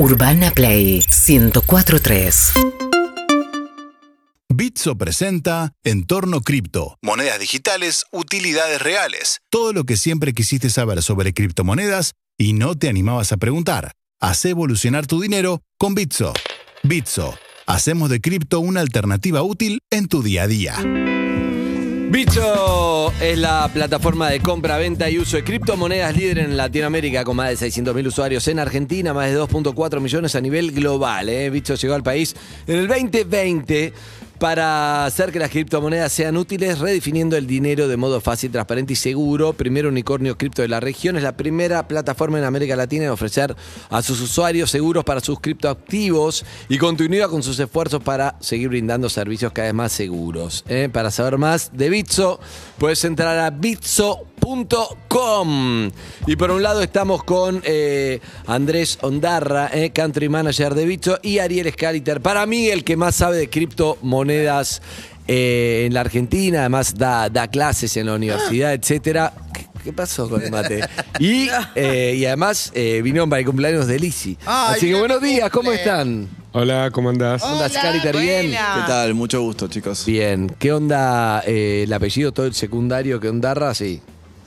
Urbana 0.00 0.50
Play 0.50 1.04
1043. 1.10 2.52
Bitso 4.48 4.96
presenta 4.96 5.72
Entorno 5.84 6.40
Cripto. 6.40 6.96
Monedas 7.02 7.38
digitales, 7.38 8.06
utilidades 8.10 8.80
reales. 8.80 9.42
Todo 9.50 9.74
lo 9.74 9.84
que 9.84 9.98
siempre 9.98 10.32
quisiste 10.32 10.70
saber 10.70 11.02
sobre 11.02 11.34
criptomonedas 11.34 12.14
y 12.38 12.54
no 12.54 12.76
te 12.76 12.88
animabas 12.88 13.32
a 13.32 13.36
preguntar. 13.36 13.92
Haz 14.20 14.42
evolucionar 14.46 15.06
tu 15.06 15.20
dinero 15.20 15.60
con 15.76 15.94
Bitso. 15.94 16.32
Bitso. 16.82 17.38
Hacemos 17.66 18.08
de 18.08 18.22
cripto 18.22 18.58
una 18.58 18.80
alternativa 18.80 19.42
útil 19.42 19.80
en 19.90 20.08
tu 20.08 20.22
día 20.22 20.44
a 20.44 20.46
día. 20.46 20.76
Bicho 22.10 23.12
es 23.20 23.38
la 23.38 23.70
plataforma 23.72 24.28
de 24.28 24.40
compra, 24.40 24.78
venta 24.78 25.08
y 25.08 25.20
uso 25.20 25.36
de 25.36 25.44
criptomonedas 25.44 26.16
líder 26.16 26.38
en 26.38 26.56
Latinoamérica 26.56 27.22
con 27.22 27.36
más 27.36 27.50
de 27.50 27.68
600.000 27.68 28.04
usuarios. 28.08 28.48
En 28.48 28.58
Argentina, 28.58 29.14
más 29.14 29.30
de 29.30 29.38
2.4 29.38 30.00
millones 30.00 30.34
a 30.34 30.40
nivel 30.40 30.72
global. 30.72 31.28
¿eh? 31.28 31.48
Bicho 31.50 31.76
llegó 31.76 31.94
al 31.94 32.02
país 32.02 32.34
en 32.66 32.78
el 32.78 32.88
2020 32.88 33.92
para 34.40 35.04
hacer 35.04 35.32
que 35.32 35.38
las 35.38 35.50
criptomonedas 35.50 36.10
sean 36.10 36.38
útiles, 36.38 36.78
redefiniendo 36.78 37.36
el 37.36 37.46
dinero 37.46 37.88
de 37.88 37.98
modo 37.98 38.22
fácil, 38.22 38.50
transparente 38.50 38.94
y 38.94 38.96
seguro. 38.96 39.52
Primero 39.52 39.90
unicornio 39.90 40.38
cripto 40.38 40.62
de 40.62 40.68
la 40.68 40.80
región 40.80 41.18
es 41.18 41.22
la 41.22 41.36
primera 41.36 41.86
plataforma 41.86 42.38
en 42.38 42.44
América 42.44 42.74
Latina 42.74 43.04
en 43.04 43.10
ofrecer 43.10 43.54
a 43.90 44.00
sus 44.00 44.18
usuarios 44.22 44.70
seguros 44.70 45.04
para 45.04 45.20
sus 45.20 45.40
criptoactivos 45.40 46.46
y 46.70 46.78
continúa 46.78 47.28
con 47.28 47.42
sus 47.42 47.60
esfuerzos 47.60 48.02
para 48.02 48.36
seguir 48.40 48.70
brindando 48.70 49.10
servicios 49.10 49.52
cada 49.52 49.68
vez 49.68 49.74
más 49.74 49.92
seguros. 49.92 50.64
¿eh? 50.68 50.88
Para 50.90 51.10
saber 51.10 51.36
más 51.36 51.70
de 51.74 51.90
Bitso, 51.90 52.40
puedes 52.78 53.04
entrar 53.04 53.38
a 53.38 53.50
bitso.com. 53.50 54.29
Y 56.26 56.36
por 56.36 56.50
un 56.50 56.62
lado 56.62 56.82
estamos 56.82 57.24
con 57.24 57.62
eh, 57.64 58.20
Andrés 58.46 58.98
Ondarra, 59.02 59.70
eh, 59.72 59.90
country 59.90 60.28
manager 60.28 60.74
de 60.74 60.84
Bitso, 60.86 61.18
y 61.22 61.38
Ariel 61.38 61.70
Scaliter. 61.72 62.20
Para 62.20 62.46
mí, 62.46 62.68
el 62.68 62.84
que 62.84 62.96
más 62.96 63.16
sabe 63.16 63.36
de 63.36 63.48
criptomonedas 63.48 64.82
eh, 65.28 65.84
en 65.86 65.94
la 65.94 66.00
Argentina, 66.00 66.60
además 66.60 66.94
da, 66.96 67.28
da 67.28 67.48
clases 67.48 67.96
en 67.96 68.06
la 68.06 68.14
universidad, 68.14 68.72
etcétera. 68.72 69.32
¿Qué, 69.52 69.66
qué 69.84 69.92
pasó 69.92 70.28
con 70.28 70.42
el 70.42 70.50
mate? 70.50 70.80
Y, 71.18 71.48
eh, 71.74 72.14
y 72.16 72.24
además 72.26 72.72
eh, 72.74 73.00
vinieron 73.02 73.30
para 73.30 73.40
el 73.40 73.46
cumpleaños 73.46 73.86
de 73.86 73.98
Lisi. 73.98 74.36
Así 74.44 74.88
que 74.88 74.94
buenos 74.94 75.22
días, 75.22 75.50
¿cómo 75.50 75.72
están? 75.72 76.28
Hola, 76.52 76.90
¿cómo 76.92 77.10
andás? 77.10 77.42
¿Cómo 77.42 77.54
andás, 77.54 77.72
Scaliter? 77.72 78.16
¿Bien? 78.16 78.50
¿Qué 78.50 78.82
tal? 78.88 79.14
Mucho 79.14 79.40
gusto, 79.40 79.68
chicos. 79.68 80.04
Bien. 80.04 80.52
¿Qué 80.58 80.72
onda 80.72 81.44
eh, 81.46 81.84
el 81.84 81.92
apellido, 81.92 82.32
todo 82.32 82.46
el 82.46 82.54
secundario? 82.54 83.20
¿Qué 83.20 83.28
onda? 83.28 83.72
Sí, 83.72 84.00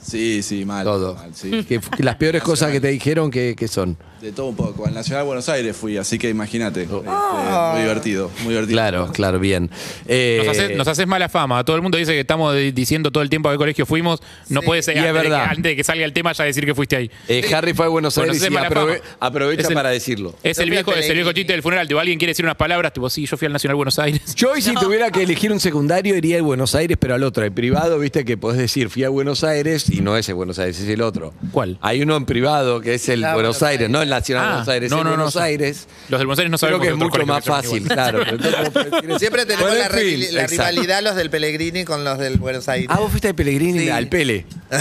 Sí, 0.04 0.42
sí, 0.42 0.64
mal. 0.64 0.84
todo. 0.84 1.14
mal, 1.14 1.34
sí. 1.34 1.50
¿Qué- 1.68 1.80
qué- 1.80 2.02
las 2.02 2.16
peores 2.16 2.42
cosas 2.50 2.70
que 2.70 2.80
te 2.80 2.88
dijeron, 2.88 3.30
¿qué, 3.30 3.54
qué 3.56 3.66
son? 3.68 3.96
De 4.24 4.32
todo 4.32 4.46
un 4.46 4.56
poco. 4.56 4.86
Al 4.86 4.94
Nacional 4.94 5.24
de 5.24 5.26
Buenos 5.26 5.48
Aires 5.50 5.76
fui, 5.76 5.98
así 5.98 6.18
que 6.18 6.30
imagínate. 6.30 6.88
Oh. 6.90 7.00
Este, 7.00 7.72
muy 7.72 7.82
divertido, 7.82 8.30
muy 8.42 8.54
divertido. 8.54 8.74
Claro, 8.74 9.12
claro, 9.12 9.38
bien. 9.38 9.68
Eh, 10.06 10.40
Nos 10.46 10.56
haces, 10.56 10.76
nos 10.78 10.88
haces 10.88 11.06
mala 11.06 11.28
fama. 11.28 11.62
Todo 11.62 11.76
el 11.76 11.82
mundo 11.82 11.98
dice 11.98 12.12
que 12.12 12.20
estamos 12.20 12.56
di- 12.56 12.72
diciendo 12.72 13.10
todo 13.10 13.22
el 13.22 13.28
tiempo 13.28 13.50
a 13.50 13.52
qué 13.52 13.58
colegio 13.58 13.84
fuimos. 13.84 14.22
No 14.48 14.62
puede 14.62 14.82
ser 14.82 14.96
Y 14.96 15.00
es 15.00 15.04
antes, 15.04 15.14
de 15.16 15.22
que, 15.24 15.28
verdad. 15.28 15.46
antes 15.50 15.62
de 15.64 15.76
que 15.76 15.84
salga 15.84 16.06
el 16.06 16.14
tema 16.14 16.32
ya 16.32 16.44
decir 16.44 16.64
que 16.64 16.74
fuiste 16.74 16.96
ahí. 16.96 17.10
eh, 17.28 17.44
Harry 17.54 17.74
fue 17.74 17.84
a 17.84 17.88
Buenos 17.90 18.14
Bueno, 18.14 18.32
Aires 18.32 18.42
haces 18.44 18.54
y 18.54 18.56
aprove- 18.56 18.98
fama. 19.02 19.16
aprovecha 19.20 19.60
Es 19.62 19.68
el- 19.68 19.74
para 19.74 19.90
decirlo. 19.90 20.34
Es 20.42 20.58
el, 20.58 20.70
viejo, 20.70 20.94
es 20.94 21.06
el 21.06 21.16
viejo 21.16 21.32
chiste 21.32 21.52
del 21.52 21.60
funeral. 21.62 21.86
Tipo, 21.86 22.00
alguien 22.00 22.18
quiere 22.18 22.30
decir 22.30 22.46
unas 22.46 22.56
palabras, 22.56 22.94
tipo, 22.94 23.10
sí, 23.10 23.26
yo 23.26 23.36
fui 23.36 23.44
al 23.44 23.52
Nacional 23.52 23.74
de 23.74 23.76
Buenos 23.76 23.98
Aires. 23.98 24.34
Yo 24.36 24.52
hoy 24.52 24.62
si 24.62 24.72
tuviera 24.72 25.10
que 25.10 25.22
elegir 25.22 25.52
un 25.52 25.60
secundario 25.60 26.16
iría 26.16 26.38
a 26.38 26.42
Buenos 26.42 26.74
Aires, 26.74 26.96
pero 26.98 27.14
al 27.14 27.22
otro. 27.24 27.44
El 27.44 27.52
privado, 27.52 27.98
viste 27.98 28.24
que 28.24 28.38
podés 28.38 28.56
decir 28.58 28.88
fui 28.88 29.04
a 29.04 29.10
Buenos 29.10 29.44
Aires 29.44 29.90
y 29.90 30.00
no 30.00 30.16
es 30.16 30.26
el 30.30 30.34
Buenos 30.36 30.58
Aires, 30.58 30.80
es 30.80 30.88
el 30.88 31.02
otro. 31.02 31.34
¿Cuál? 31.52 31.76
Hay 31.82 32.00
uno 32.00 32.16
en 32.16 32.24
privado 32.24 32.80
que 32.80 32.94
es 32.94 33.06
el 33.10 33.20
Buenos 33.20 33.34
Buenos 33.34 33.62
Aires, 33.62 33.80
Aires. 33.80 33.90
no 33.90 34.00
el 34.00 34.13
Nacional 34.14 34.44
de 34.44 34.48
Ah, 34.48 34.52
Buenos 34.54 34.68
Aires, 34.68 34.90
no, 34.90 34.96
el 34.98 35.04
no, 35.04 35.10
no, 35.10 35.16
Buenos. 35.16 35.36
Aires. 35.36 35.88
Los 36.08 36.18
del 36.20 36.26
Buenos 36.26 36.38
Aires 36.38 36.50
no 36.50 36.58
Creo 36.58 36.70
sabemos 36.70 36.80
que 36.80 36.88
es 36.88 36.94
otros 36.94 37.04
mucho 37.04 37.24
colegios 37.24 37.28
más 37.28 37.62
que 37.62 37.68
son 37.68 37.84
fácil, 37.84 38.26
iguales. 38.26 38.52
claro. 39.02 39.18
Siempre 39.18 39.46
tenemos 39.46 39.68
Bueno, 39.70 39.78
la, 39.78 39.86
en 39.86 39.92
fin, 39.92 40.20
rivali- 40.20 40.30
la 40.32 40.42
exacto. 40.42 40.70
rivalidad 40.70 41.02
los 41.02 41.14
del 41.16 41.30
Pellegrini 41.30 41.84
con 41.84 42.04
los 42.04 42.18
del 42.18 42.36
Buenos 42.38 42.68
Aires. 42.68 42.88
Ah, 42.90 42.98
vos 42.98 43.10
fuiste 43.10 43.28
de 43.28 43.34
Pellegrini 43.34 43.78
Sí. 43.80 43.88
al 43.90 44.08
Pele. 44.08 44.46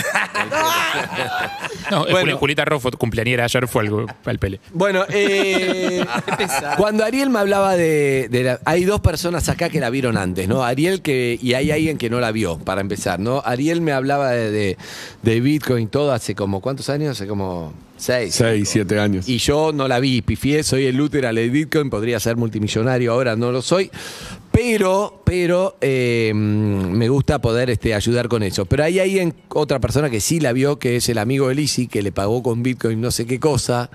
No, 1.91 2.01
Bueno. 2.05 2.19
Juli- 2.19 2.33
Julita 2.33 2.66
Roffo, 2.66 2.91
cumpleañera 2.91 3.43
ayer, 3.43 3.67
fue 3.67 3.83
al, 3.88 4.05
al 4.25 4.39
Pele. 4.39 4.59
Bueno, 4.73 5.05
eh, 5.09 6.05
cuando 6.77 7.03
Ariel 7.03 7.29
me 7.29 7.39
hablaba 7.39 7.75
de, 7.75 8.27
de 8.29 8.43
la- 8.43 8.59
Hay 8.66 8.85
dos 8.85 9.01
personas 9.01 9.49
acá 9.49 9.69
que 9.69 9.79
la 9.79 9.89
vieron 9.89 10.17
antes, 10.17 10.47
¿no? 10.47 10.63
Ariel 10.63 11.01
que 11.01 11.38
y 11.41 11.53
hay 11.53 11.72
alguien 11.72 11.97
que 11.97 12.09
no 12.09 12.19
la 12.19 12.31
vio, 12.31 12.57
para 12.59 12.81
empezar, 12.81 13.19
¿no? 13.19 13.41
Ariel 13.45 13.81
me 13.81 13.91
hablaba 13.91 14.31
de, 14.31 14.51
de, 14.51 14.77
de 15.22 15.39
Bitcoin 15.41 15.88
todo 15.88 16.11
hace 16.13 16.35
como... 16.35 16.61
¿Cuántos 16.61 16.89
años? 16.89 17.11
Hace 17.17 17.27
como 17.27 17.73
seis. 17.97 18.35
Seis, 18.35 18.69
siete 18.69 18.99
años. 18.99 19.27
Y 19.27 19.37
yo 19.37 19.71
no 19.73 19.87
la 19.87 19.99
vi, 19.99 20.21
pifié, 20.21 20.63
soy 20.63 20.85
el 20.85 20.97
al 21.25 21.35
de 21.35 21.49
Bitcoin, 21.49 21.89
podría 21.89 22.19
ser 22.19 22.37
multimillonario, 22.37 23.11
ahora 23.11 23.35
no 23.35 23.51
lo 23.51 23.61
soy. 23.61 23.89
Pero, 24.51 25.23
pero 25.25 25.77
eh, 25.81 26.31
me 26.35 27.09
gusta 27.09 27.39
poder 27.39 27.71
este, 27.71 27.95
ayudar 27.95 28.27
con 28.27 28.43
eso. 28.43 28.65
Pero 28.65 28.83
hay 28.83 29.33
otra 29.49 29.79
persona 29.79 30.11
que 30.11 30.21
sí 30.21 30.39
la 30.39 30.53
vio, 30.53 30.77
que 30.77 30.97
es 30.97 31.09
el 31.09 31.17
amigo 31.17 31.47
de 31.47 31.55
que 31.87 32.03
le 32.03 32.11
pagó 32.11 32.43
con 32.43 32.61
Bitcoin 32.61 33.01
no 33.01 33.09
sé 33.09 33.25
qué 33.25 33.39
cosa. 33.39 33.89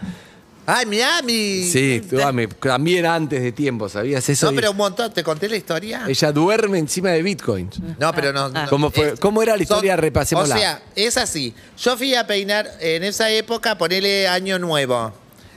¡Ay, 0.71 0.85
Miami! 0.85 1.63
Sí, 1.65 2.03
tú, 2.11 2.21
ah, 2.23 2.31
me- 2.31 2.47
también 2.47 3.07
antes 3.07 3.41
de 3.43 3.53
tiempo, 3.53 3.89
¿sabías 3.89 4.29
eso? 4.29 4.51
No, 4.51 4.55
pero 4.55 4.73
un 4.73 4.77
montón. 4.77 5.11
¿Te 5.15 5.25
conté 5.25 5.49
la 5.49 5.57
historia? 5.57 6.05
Ella 6.07 6.31
duerme 6.31 6.79
encima 6.79 7.09
de 7.09 7.23
Bitcoin. 7.23 7.71
No, 7.99 8.13
pero 8.13 8.35
no. 8.35 8.51
no. 8.51 8.69
¿Cómo 8.69 8.91
fue? 8.91 9.15
Es- 9.15 9.21
¿Cómo 9.21 9.43
era 9.43 9.57
la 9.57 9.63
historia? 9.63 9.97
Repasémosla. 9.97 10.55
O 10.55 10.59
sea, 10.59 10.83
es 10.95 11.17
así. 11.17 11.55
Yo 11.83 11.97
fui 11.97 12.15
a 12.15 12.27
peinar 12.27 12.71
en 12.81 13.03
esa 13.03 13.31
época, 13.31 13.79
ponele 13.79 14.29
año 14.29 14.59
nuevo. 14.59 15.11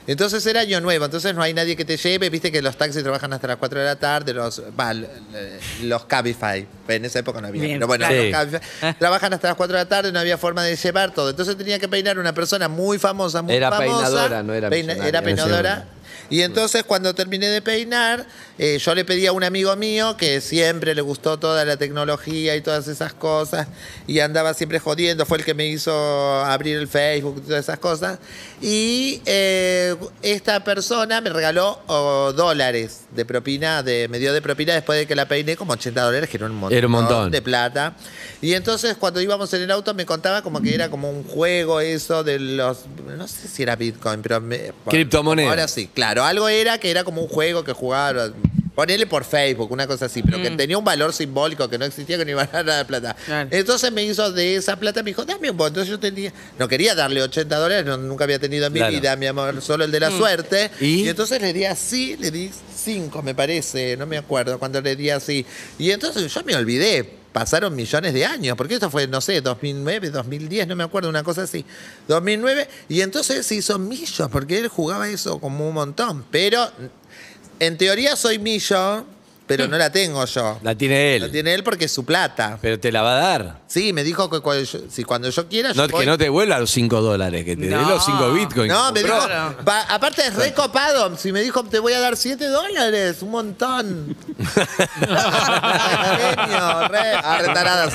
Entonces 0.06 0.44
era 0.46 0.60
año 0.60 0.80
nuevo, 0.80 1.04
entonces 1.04 1.32
no 1.34 1.42
hay 1.42 1.54
nadie 1.54 1.76
que 1.76 1.84
te 1.84 1.96
lleve, 1.96 2.28
viste 2.28 2.50
que 2.50 2.60
los 2.60 2.76
taxis 2.76 3.02
trabajan 3.02 3.32
hasta 3.32 3.46
las 3.46 3.56
4 3.58 3.78
de 3.78 3.84
la 3.86 3.96
tarde, 3.96 4.34
los 4.34 4.58
l- 4.58 5.08
los 5.82 6.04
Cabify, 6.06 6.66
en 6.88 7.04
esa 7.04 7.20
época 7.20 7.40
no 7.40 7.46
había, 7.48 7.62
Bien, 7.62 7.78
pero 7.78 7.86
bueno, 7.86 8.06
claro. 8.06 8.22
los 8.22 8.32
Cabify, 8.32 8.60
trabajan 8.98 9.32
hasta 9.34 9.48
las 9.48 9.56
4 9.56 9.76
de 9.76 9.82
la 9.84 9.88
tarde, 9.88 10.10
no 10.10 10.18
había 10.18 10.36
forma 10.38 10.64
de 10.64 10.74
llevar 10.74 11.14
todo, 11.14 11.30
entonces 11.30 11.56
tenía 11.56 11.78
que 11.78 11.86
peinar 11.88 12.18
una 12.18 12.34
persona 12.34 12.68
muy 12.68 12.98
famosa, 12.98 13.42
muy 13.42 13.54
Era 13.54 13.70
famosa. 13.70 14.06
peinadora, 14.06 14.42
no 14.42 14.54
era 14.54 14.68
millonaria 14.70 15.06
Era 15.08 15.22
peinadora. 15.22 15.88
Y 16.30 16.40
entonces 16.42 16.82
cuando 16.84 17.14
terminé 17.14 17.48
de 17.48 17.60
peinar, 17.60 18.24
eh, 18.58 18.78
yo 18.78 18.94
le 18.94 19.04
pedí 19.04 19.26
a 19.26 19.32
un 19.32 19.44
amigo 19.44 19.74
mío 19.76 20.16
que 20.16 20.40
siempre 20.40 20.94
le 20.94 21.02
gustó 21.02 21.38
toda 21.38 21.64
la 21.66 21.76
tecnología 21.76 22.56
y 22.56 22.62
todas 22.62 22.88
esas 22.88 23.12
cosas, 23.12 23.68
y 24.06 24.18
andaba 24.20 24.54
siempre 24.54 24.78
jodiendo, 24.78 25.26
fue 25.26 25.38
el 25.38 25.44
que 25.44 25.52
me 25.52 25.66
hizo 25.66 25.92
abrir 26.44 26.78
el 26.78 26.88
Facebook 26.88 27.36
y 27.44 27.48
todas 27.48 27.64
esas 27.64 27.78
cosas. 27.78 28.18
Y 28.62 29.20
eh, 29.26 29.71
esta 30.22 30.62
persona 30.64 31.20
me 31.20 31.30
regaló 31.30 31.80
oh, 31.86 32.32
dólares 32.34 33.02
de 33.10 33.24
propina, 33.24 33.82
de, 33.82 34.08
me 34.08 34.18
dio 34.18 34.32
de 34.32 34.42
propina 34.42 34.74
después 34.74 34.98
de 34.98 35.06
que 35.06 35.14
la 35.14 35.26
peiné, 35.26 35.56
como 35.56 35.72
80 35.72 36.02
dólares, 36.02 36.28
que 36.28 36.36
era 36.36 36.46
un 36.46 36.54
montón, 36.54 36.76
Era 36.76 36.86
un 36.86 36.92
montón. 36.92 37.30
de 37.30 37.42
plata. 37.42 37.94
Y 38.40 38.54
entonces 38.54 38.96
cuando 38.96 39.20
íbamos 39.20 39.52
en 39.54 39.62
el 39.62 39.70
auto 39.70 39.94
me 39.94 40.06
contaba 40.06 40.42
como 40.42 40.60
que 40.60 40.74
era 40.74 40.90
como 40.90 41.10
un 41.10 41.24
juego 41.24 41.80
eso 41.80 42.24
de 42.24 42.38
los, 42.38 42.84
no 43.16 43.26
sé 43.28 43.48
si 43.48 43.62
era 43.62 43.76
Bitcoin, 43.76 44.22
pero... 44.22 44.40
Me, 44.40 44.72
Criptomonedas. 44.88 45.50
Ahora 45.50 45.68
sí, 45.68 45.88
claro, 45.92 46.24
algo 46.24 46.48
era 46.48 46.78
que 46.78 46.90
era 46.90 47.04
como 47.04 47.22
un 47.22 47.28
juego 47.28 47.64
que 47.64 47.72
jugaba, 47.72 48.30
ponele 48.74 49.06
por 49.06 49.24
Facebook, 49.24 49.70
una 49.70 49.86
cosa 49.86 50.06
así, 50.06 50.22
pero 50.22 50.40
que 50.40 50.50
tenía 50.50 50.78
un 50.78 50.84
valor 50.84 51.12
simbólico 51.12 51.68
que 51.68 51.78
no 51.78 51.84
existía, 51.84 52.16
que 52.18 52.24
no 52.24 52.30
iba 52.30 52.42
a 52.42 52.46
dar 52.46 52.64
nada 52.64 52.78
de 52.78 52.84
plata. 52.84 53.16
Claro. 53.26 53.48
Entonces 53.52 53.92
me 53.92 54.02
hizo 54.04 54.32
de 54.32 54.56
esa 54.56 54.76
plata, 54.76 55.02
me 55.02 55.10
dijo, 55.10 55.24
dame 55.24 55.50
un 55.50 55.56
poco. 55.56 55.68
Entonces 55.68 55.90
yo 55.90 55.98
tenía, 55.98 56.32
no 56.58 56.68
quería 56.68 56.94
darle 56.94 57.22
80 57.22 57.56
dólares, 57.58 57.84
no- 57.84 57.96
nunca 57.96 58.24
había 58.24 58.38
tenido 58.38 58.66
en 58.66 58.72
mi 58.72 58.78
Claro. 58.80 58.92
vida, 58.92 59.16
mi 59.16 59.26
amor, 59.26 59.60
solo 59.60 59.84
el 59.84 59.90
de 59.90 60.00
la 60.00 60.10
suerte. 60.10 60.70
¿Y? 60.80 61.02
¿Y? 61.04 61.08
entonces 61.08 61.40
le 61.40 61.52
di 61.52 61.64
así, 61.64 62.16
le 62.16 62.30
di 62.30 62.50
5, 62.74 63.22
me 63.22 63.34
parece, 63.34 63.96
no 63.96 64.06
me 64.06 64.16
acuerdo 64.18 64.58
cuando 64.58 64.80
le 64.80 64.96
di 64.96 65.10
así. 65.10 65.44
Y 65.78 65.90
entonces 65.90 66.32
yo 66.32 66.42
me 66.44 66.56
olvidé. 66.56 67.20
Pasaron 67.32 67.74
millones 67.74 68.12
de 68.12 68.26
años, 68.26 68.58
porque 68.58 68.74
esto 68.74 68.90
fue, 68.90 69.06
no 69.06 69.22
sé, 69.22 69.40
2009, 69.40 70.10
2010, 70.10 70.66
no 70.68 70.76
me 70.76 70.84
acuerdo, 70.84 71.08
una 71.08 71.22
cosa 71.22 71.44
así. 71.44 71.64
2009, 72.06 72.68
y 72.90 73.00
entonces 73.00 73.38
él 73.38 73.44
se 73.44 73.54
hizo 73.54 73.78
millo, 73.78 74.28
porque 74.28 74.58
él 74.58 74.68
jugaba 74.68 75.08
eso 75.08 75.40
como 75.40 75.66
un 75.66 75.72
montón. 75.72 76.26
Pero 76.30 76.70
en 77.62 77.78
teoría 77.78 78.16
soy 78.16 78.40
millo, 78.40 79.04
pero 79.56 79.68
no 79.68 79.78
la 79.78 79.90
tengo 79.90 80.24
yo. 80.24 80.58
La 80.62 80.74
tiene 80.74 81.18
La 81.18 81.26
él. 81.26 81.32
tiene 81.32 81.54
él 81.54 81.62
porque 81.64 81.84
es 81.86 81.92
su 81.92 82.04
plata. 82.04 82.58
Pero 82.60 82.78
te 82.80 82.90
la 82.92 83.02
va 83.02 83.12
a 83.12 83.16
dar. 83.20 83.60
Sí, 83.66 83.92
me 83.92 84.02
dijo 84.04 84.28
que 84.30 84.40
cuando 84.40 84.64
yo, 84.64 84.78
si 84.90 85.04
cuando 85.04 85.30
yo 85.30 85.48
quiera. 85.48 85.70
No, 85.70 85.82
yo 85.82 85.86
que 85.88 85.92
voy. 85.94 86.06
no 86.06 86.18
te 86.18 86.28
vuelva 86.28 86.58
los 86.58 86.70
5 86.70 87.00
dólares, 87.00 87.44
que 87.44 87.56
te 87.56 87.66
dé 87.68 87.76
los 87.76 88.04
5 88.04 88.32
bitcoins. 88.32 88.72
No, 88.72 88.92
me 88.92 89.02
dijo. 89.02 89.16
Pa- 89.64 89.82
aparte 89.88 90.22
es 90.26 90.34
recopado. 90.34 91.16
Si 91.16 91.32
me 91.32 91.40
dijo, 91.42 91.62
te 91.64 91.78
voy 91.78 91.92
a 91.94 92.00
dar 92.00 92.16
7 92.16 92.44
dólares, 92.46 93.22
un 93.22 93.30
montón. 93.30 94.16
Genio, 95.52 96.88
re. 96.88 97.12
Ah, 97.22 97.38
retaradas. 97.40 97.92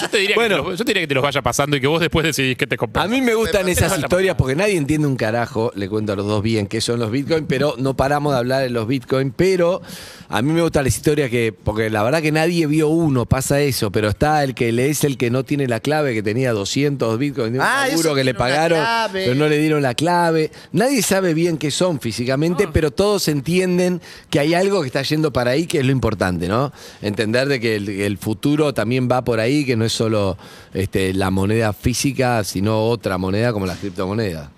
Yo 0.00 0.08
te, 0.10 0.18
diría 0.18 0.34
Bueno. 0.36 0.56
que 0.56 0.62
te 0.62 0.68
los, 0.70 0.78
yo 0.78 0.84
te 0.84 0.90
diría 0.90 1.02
que 1.02 1.06
te 1.08 1.14
los 1.14 1.22
vaya 1.22 1.42
pasando 1.42 1.76
y 1.76 1.80
que 1.80 1.86
vos 1.86 2.00
después 2.00 2.24
decidís 2.24 2.56
qué 2.56 2.66
te 2.66 2.76
compras. 2.76 3.04
A 3.04 3.08
mí 3.08 3.20
me 3.20 3.34
gustan 3.34 3.62
Pero- 3.66 3.72
esas 3.72 3.98
historias 3.98 4.36
porque 4.36 4.54
nadie 4.54 4.76
entiende 4.76 5.06
un 5.06 5.16
carajo, 5.16 5.72
le 5.74 5.88
cuento 5.88 6.12
a 6.12 6.16
los 6.16 6.26
dos 6.26 6.42
bien 6.42 6.66
qué 6.66 6.80
son 6.80 6.98
los 7.00 7.10
bitcoins, 7.10 7.46
pero 7.48 7.74
no 7.78 7.94
paramos 7.94 8.32
de 8.32 8.38
hablar 8.38 8.62
de 8.62 8.70
los 8.70 8.86
bitcoins 8.86 9.01
Bitcoin, 9.02 9.32
pero 9.32 9.82
a 10.28 10.42
mí 10.42 10.52
me 10.52 10.62
gusta 10.62 10.82
la 10.82 10.88
historia 10.88 11.28
que, 11.28 11.52
porque 11.52 11.90
la 11.90 12.02
verdad 12.02 12.22
que 12.22 12.32
nadie 12.32 12.66
vio 12.66 12.88
uno, 12.88 13.26
pasa 13.26 13.60
eso, 13.60 13.90
pero 13.90 14.08
está 14.08 14.44
el 14.44 14.54
que 14.54 14.72
le 14.72 14.88
es 14.88 15.04
el 15.04 15.18
que 15.18 15.30
no 15.30 15.44
tiene 15.44 15.66
la 15.66 15.80
clave, 15.80 16.14
que 16.14 16.22
tenía 16.22 16.52
200 16.52 17.18
Bitcoin 17.18 17.58
Ah, 17.60 17.86
seguro 17.88 18.14
que 18.14 18.24
le 18.24 18.34
pagaron, 18.34 18.78
pero 19.12 19.34
no 19.34 19.48
le 19.48 19.58
dieron 19.58 19.82
la 19.82 19.94
clave. 19.94 20.50
Nadie 20.72 21.02
sabe 21.02 21.34
bien 21.34 21.58
qué 21.58 21.70
son 21.70 22.00
físicamente, 22.00 22.68
pero 22.72 22.90
todos 22.90 23.28
entienden 23.28 24.00
que 24.30 24.40
hay 24.40 24.54
algo 24.54 24.80
que 24.80 24.86
está 24.86 25.02
yendo 25.02 25.32
para 25.32 25.50
ahí, 25.50 25.66
que 25.66 25.80
es 25.80 25.84
lo 25.84 25.92
importante, 25.92 26.48
¿no? 26.48 26.72
Entender 27.02 27.48
de 27.48 27.60
que 27.60 27.76
el, 27.76 27.88
el 27.88 28.18
futuro 28.18 28.72
también 28.72 29.08
va 29.10 29.22
por 29.24 29.40
ahí, 29.40 29.64
que 29.64 29.76
no 29.76 29.84
es 29.84 29.92
solo 29.92 30.38
este, 30.72 31.12
la 31.12 31.30
moneda 31.30 31.72
física, 31.72 32.44
sino 32.44 32.84
otra 32.88 33.18
moneda 33.18 33.52
como 33.52 33.66
las 33.66 33.78
criptomonedas. 33.78 34.48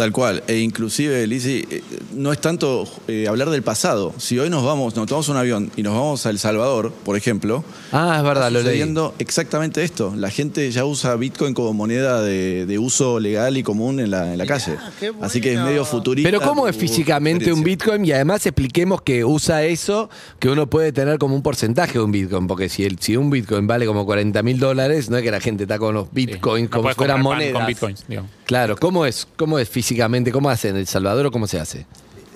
Tal 0.00 0.12
cual. 0.12 0.42
E 0.46 0.56
inclusive, 0.60 1.26
Lizzy, 1.26 1.62
eh, 1.70 1.82
no 2.14 2.32
es 2.32 2.40
tanto 2.40 2.88
eh, 3.06 3.26
hablar 3.28 3.50
del 3.50 3.62
pasado. 3.62 4.14
Si 4.16 4.38
hoy 4.38 4.48
nos 4.48 4.64
vamos, 4.64 4.96
nos 4.96 5.06
tomamos 5.06 5.28
un 5.28 5.36
avión 5.36 5.70
y 5.76 5.82
nos 5.82 5.92
vamos 5.92 6.24
a 6.24 6.30
El 6.30 6.38
Salvador, 6.38 6.90
por 7.04 7.18
ejemplo, 7.18 7.62
Ah, 7.92 8.14
es 8.16 8.22
verdad, 8.22 8.48
está 8.48 8.62
lo 8.62 8.62
leí. 8.62 9.12
exactamente 9.18 9.84
esto. 9.84 10.14
La 10.16 10.30
gente 10.30 10.70
ya 10.70 10.86
usa 10.86 11.16
Bitcoin 11.16 11.52
como 11.52 11.74
moneda 11.74 12.22
de, 12.22 12.64
de 12.64 12.78
uso 12.78 13.20
legal 13.20 13.58
y 13.58 13.62
común 13.62 14.00
en 14.00 14.10
la, 14.10 14.32
en 14.32 14.38
la 14.38 14.46
calle. 14.46 14.78
qué 14.98 15.12
Así 15.20 15.42
que 15.42 15.52
es 15.52 15.60
medio 15.60 15.84
futurista. 15.84 16.30
Pero 16.30 16.40
¿cómo 16.40 16.66
es 16.66 16.74
físicamente 16.74 17.52
un. 17.52 17.62
Bitcoin? 17.62 18.02
Y 18.06 18.12
además 18.12 18.46
expliquemos 18.46 19.02
que 19.02 19.22
usa 19.26 19.64
eso, 19.64 20.08
que 20.38 20.48
uno 20.48 20.66
puede 20.66 20.92
tener 20.92 21.18
como 21.18 21.34
un 21.34 21.42
porcentaje 21.42 21.98
de 21.98 22.04
un 22.04 22.10
Bitcoin, 22.10 22.46
porque 22.46 22.70
si, 22.70 22.86
el, 22.86 22.98
si 23.00 23.18
un 23.18 23.28
Bitcoin 23.28 23.66
vale 23.66 23.84
como 23.84 24.06
40 24.06 24.42
mil 24.42 24.58
dólares, 24.58 25.10
no 25.10 25.18
es 25.18 25.22
que 25.22 25.30
la 25.30 25.40
gente 25.40 25.64
está 25.64 25.78
con 25.78 25.94
los 25.94 26.10
Bitcoins 26.10 26.70
No 26.70 26.76
como 26.78 26.88
si 26.88 26.94
fueran 26.94 27.20
monedas. 27.20 27.52
con 27.52 27.66
bitcoins, 27.66 28.04
digamos. 28.08 28.30
Claro, 28.46 28.76
¿cómo 28.78 29.04
es, 29.04 29.28
¿cómo 29.36 29.58
es 29.58 29.68
físicamente? 29.68 29.89
¿Cómo 30.32 30.50
hace 30.50 30.68
en 30.68 30.76
El 30.76 30.86
Salvador 30.86 31.26
o 31.26 31.30
cómo 31.30 31.46
se 31.46 31.58
hace? 31.58 31.86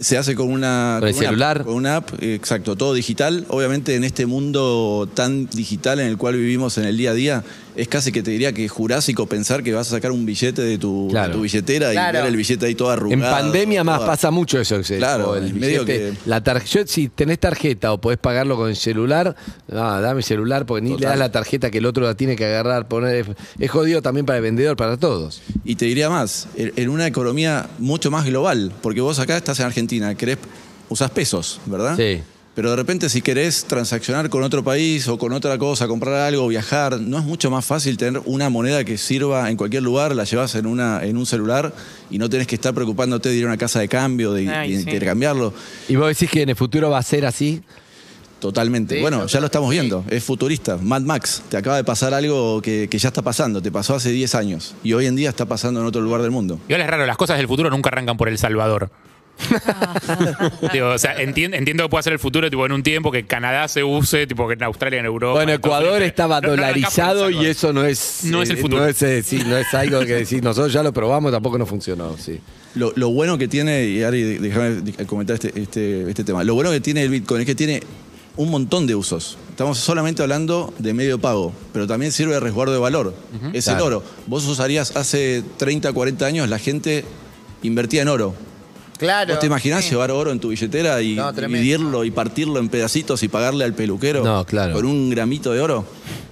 Se 0.01 0.19
hace 0.19 0.35
con 0.35 0.51
una. 0.51 0.97
¿Con 0.99 1.09
el 1.09 1.15
una 1.15 1.21
app, 1.21 1.29
celular? 1.29 1.65
con 1.65 1.75
una 1.75 1.97
app, 1.97 2.11
exacto, 2.21 2.77
todo 2.77 2.95
digital. 2.95 3.47
Obviamente, 3.49 3.95
en 3.95 4.03
este 4.05 4.27
mundo 4.27 5.09
tan 5.15 5.47
digital 5.47 6.01
en 6.01 6.07
el 6.09 6.17
cual 6.17 6.35
vivimos 6.35 6.79
en 6.79 6.85
el 6.85 6.97
día 6.97 7.13
a 7.13 7.15
día, 7.15 7.45
es 7.77 7.89
casi 7.89 8.13
que 8.13 8.23
te 8.23 8.31
diría 8.31 8.53
que 8.53 8.65
es 8.65 8.71
jurásico 8.71 9.27
pensar 9.27 9.63
que 9.63 9.73
vas 9.73 9.89
a 9.89 9.91
sacar 9.97 10.13
un 10.13 10.25
billete 10.27 10.63
de 10.63 10.79
tu, 10.79 11.09
Claro. 11.11 11.29
de 11.29 11.35
tu 11.35 11.41
billetera 11.43 11.91
Claro. 11.93 12.19
y 12.19 12.21
ver 12.23 12.31
el 12.31 12.37
billete 12.37 12.67
ahí 12.67 12.75
todo 12.75 12.91
arrugado. 12.91 13.13
En 13.13 13.21
pandemia 13.31 13.83
más 13.85 13.99
toda- 13.99 14.07
pasa 14.11 14.31
mucho 14.31 14.61
eso. 14.61 14.79
que 14.79 14.85
se- 14.85 14.99
Claro, 14.99 15.37
el 15.37 15.55
medio 15.55 15.85
billete, 15.85 16.13
que- 16.15 16.29
la 16.29 16.43
tar- 16.43 16.65
yo, 16.65 16.87
si 16.87 17.09
tenés 17.09 17.39
tarjeta 17.39 17.93
o 17.93 17.99
podés 18.01 18.19
pagarlo 18.19 18.57
con 18.57 18.69
el 18.69 18.77
celular, 18.77 19.35
no, 19.69 20.01
dame 20.01 20.19
el 20.19 20.25
celular 20.25 20.67
porque 20.67 20.83
ni 20.83 20.97
le 20.97 21.07
das 21.07 21.19
la 21.19 21.31
tarjeta 21.33 21.71
que 21.71 21.79
el 21.79 21.87
otro 21.87 22.05
la 22.05 22.15
tiene 22.15 22.37
que 22.37 22.45
agarrar, 22.47 22.87
poner. 22.89 23.37
Es 23.59 23.71
jodido 23.71 24.03
también 24.03 24.27
para 24.27 24.37
el 24.39 24.43
vendedor, 24.43 24.77
para 24.77 24.97
todos. 24.97 25.43
Y 25.65 25.75
te 25.77 25.85
diría 25.87 26.11
más, 26.11 26.49
en 26.57 26.73
en 26.77 26.89
una 26.89 27.07
economía 27.07 27.69
mucho 27.79 28.11
más 28.11 28.25
global, 28.27 28.73
porque 28.83 29.01
vos 29.01 29.19
acá 29.19 29.37
estás 29.37 29.59
en 29.61 29.67
Argentina, 29.67 30.15
querés, 30.15 30.39
usás 30.89 31.11
pesos, 31.11 31.61
¿verdad? 31.67 31.97
Sí. 31.97 32.21
Pero 32.55 32.71
de 32.71 32.77
repente 32.77 33.09
si 33.09 33.21
querés 33.21 33.65
transaccionar 33.65 34.31
con 34.31 34.45
otro 34.45 34.63
país 34.63 35.09
o 35.09 35.19
con 35.19 35.33
otra 35.33 35.59
cosa, 35.59 35.89
comprar 35.89 36.15
algo, 36.15 36.47
viajar, 36.47 37.01
¿no 37.01 37.19
es 37.19 37.25
mucho 37.25 37.51
más 37.51 37.65
fácil 37.65 37.97
tener 37.97 38.23
una 38.27 38.49
moneda 38.49 38.85
que 38.85 38.97
sirva 38.97 39.51
en 39.51 39.57
cualquier 39.57 39.83
lugar, 39.83 40.15
la 40.15 40.23
llevas 40.23 40.55
en, 40.55 40.67
una, 40.67 41.03
en 41.03 41.17
un 41.17 41.27
celular 41.27 41.73
y 42.11 42.19
no 42.19 42.31
tenés 42.31 42.47
que 42.47 42.55
estar 42.55 42.73
preocupándote 42.73 43.29
de 43.29 43.37
ir 43.37 43.45
a 43.45 43.49
una 43.49 43.57
casa 43.57 43.81
de 43.81 43.89
cambio, 43.89 44.33
de, 44.33 44.49
Ay, 44.49 44.71
de 44.71 44.77
sí. 44.77 44.83
intercambiarlo? 44.89 45.53
¿Y 45.89 45.97
vos 45.97 46.07
decís 46.07 46.31
que 46.31 46.43
en 46.43 46.51
el 46.51 46.57
futuro 46.57 46.91
va 46.91 46.99
a 46.99 47.03
ser 47.03 47.27
así? 47.27 47.61
Totalmente. 48.39 48.97
Sí, 48.97 49.01
bueno, 49.01 49.27
ya 49.27 49.41
lo 49.41 49.47
estamos 49.47 49.71
viendo, 49.71 50.05
es 50.09 50.23
futurista. 50.23 50.77
Mad 50.77 51.01
Max, 51.03 51.43
te 51.49 51.57
acaba 51.57 51.77
de 51.77 51.85
pasar 51.85 52.15
algo 52.15 52.61
que, 52.63 52.89
que 52.91 52.99
ya 52.99 53.09
está 53.09 53.23
pasando, 53.23 53.63
te 53.63 53.73
pasó 53.73 53.95
hace 53.95 54.11
10 54.13 54.35
años 54.35 54.75
y 54.85 54.93
hoy 54.93 55.07
en 55.07 55.17
día 55.17 55.31
está 55.31 55.47
pasando 55.47 55.81
en 55.81 55.87
otro 55.87 56.03
lugar 56.03 56.21
del 56.23 56.31
mundo. 56.31 56.61
Igual 56.69 56.83
es 56.83 56.87
raro, 56.87 57.07
las 57.07 57.17
cosas 57.17 57.39
del 57.39 57.49
futuro 57.49 57.71
nunca 57.71 57.89
arrancan 57.89 58.17
por 58.17 58.29
El 58.29 58.39
Salvador. 58.39 58.91
Digo, 60.73 60.89
o 60.91 60.99
sea, 60.99 61.17
entien- 61.19 61.55
entiendo 61.55 61.85
que 61.85 61.89
puede 61.89 62.03
ser 62.03 62.13
el 62.13 62.19
futuro 62.19 62.49
tipo 62.51 62.65
en 62.67 62.73
un 62.73 62.83
tiempo 62.83 63.11
que 63.13 63.27
Canadá 63.27 63.69
se 63.69 63.83
use, 63.85 64.27
tipo 64.27 64.47
que 64.49 64.55
en 64.55 64.63
Australia, 64.63 65.01
en 65.01 65.07
Europa. 65.07 65.35
Bueno, 65.35 65.53
Ecuador 65.53 66.03
estaba 66.03 66.41
No- 66.41 66.49
no 66.49 66.57
dolarizado 66.57 67.31
y 67.31 67.47
eso 67.47 67.73
no 67.73 67.85
es. 67.85 68.21
No 68.25 68.43
es 68.43 68.51
el 68.51 68.59
eh, 68.59 68.61
futuro. 68.61 68.83
No 68.83 68.89
es, 68.89 69.03
eh, 69.03 69.23
sí, 69.23 69.43
no 69.47 69.57
es 69.57 69.73
algo 69.75 70.01
que 70.01 70.15
decir. 70.15 70.43
Nosotros 70.43 70.73
ya 70.73 70.83
lo 70.83 70.93
probamos, 70.93 71.33
tampoco 71.33 71.59
no 71.59 71.67
funcionó. 71.67 72.17
Sí. 72.19 72.41
Lo, 72.75 72.93
lo 72.97 73.11
bueno 73.11 73.39
que 73.39 73.49
tiene, 73.49 73.85
y 73.87 74.03
Ari, 74.03 74.23
déjame 74.39 74.83
comentar 75.07 75.35
este, 75.35 75.53
este, 75.61 76.09
este 76.11 76.25
tema, 76.25 76.43
lo 76.45 76.55
bueno 76.55 76.71
que 76.71 76.81
tiene 76.81 77.03
el 77.03 77.11
Bitcoin 77.11 77.41
es 77.43 77.47
que 77.47 77.55
tiene 77.55 77.83
un 78.37 78.51
montón 78.51 78.87
de 78.89 78.97
usos. 78.97 79.39
Estamos 79.51 79.79
solamente 79.79 80.21
hablando 80.23 80.75
de 80.81 80.93
medio 80.93 81.21
pago, 81.21 81.53
pero 81.73 81.87
también 81.87 82.11
sirve 82.11 82.35
de 82.35 82.41
resguardo 82.41 82.73
de 82.73 82.81
valor. 82.81 83.15
Es 83.53 83.65
Claro. 83.67 83.79
el 83.79 83.87
oro. 83.95 84.03
Vos 84.27 84.45
usarías 84.47 84.97
hace 84.97 85.45
30, 85.57 85.93
40 85.93 86.27
años, 86.27 86.49
la 86.49 86.59
gente 86.59 87.05
invertía 87.63 88.03
en 88.03 88.09
oro. 88.09 88.35
Claro. 88.99 89.33
¿Vos 89.35 89.41
te 89.41 89.47
imaginás 89.47 89.89
llevar 89.91 90.11
oro 90.11 90.31
en 90.33 90.39
tu 90.41 90.49
billetera 90.49 91.03
y 91.03 91.15
No, 91.15 91.33
dividirlo 91.33 92.05
y 92.05 92.11
partirlo 92.11 92.59
en 92.61 92.69
pedacitos 92.69 93.23
y 93.23 93.29
pagarle 93.29 93.65
al 93.65 93.75
peluquero 93.75 94.23
No, 94.25 94.45
claro. 94.47 94.73
con 94.75 94.85
un 94.87 95.11
gramito 95.11 95.53
de 95.53 95.61
oro? 95.61 95.85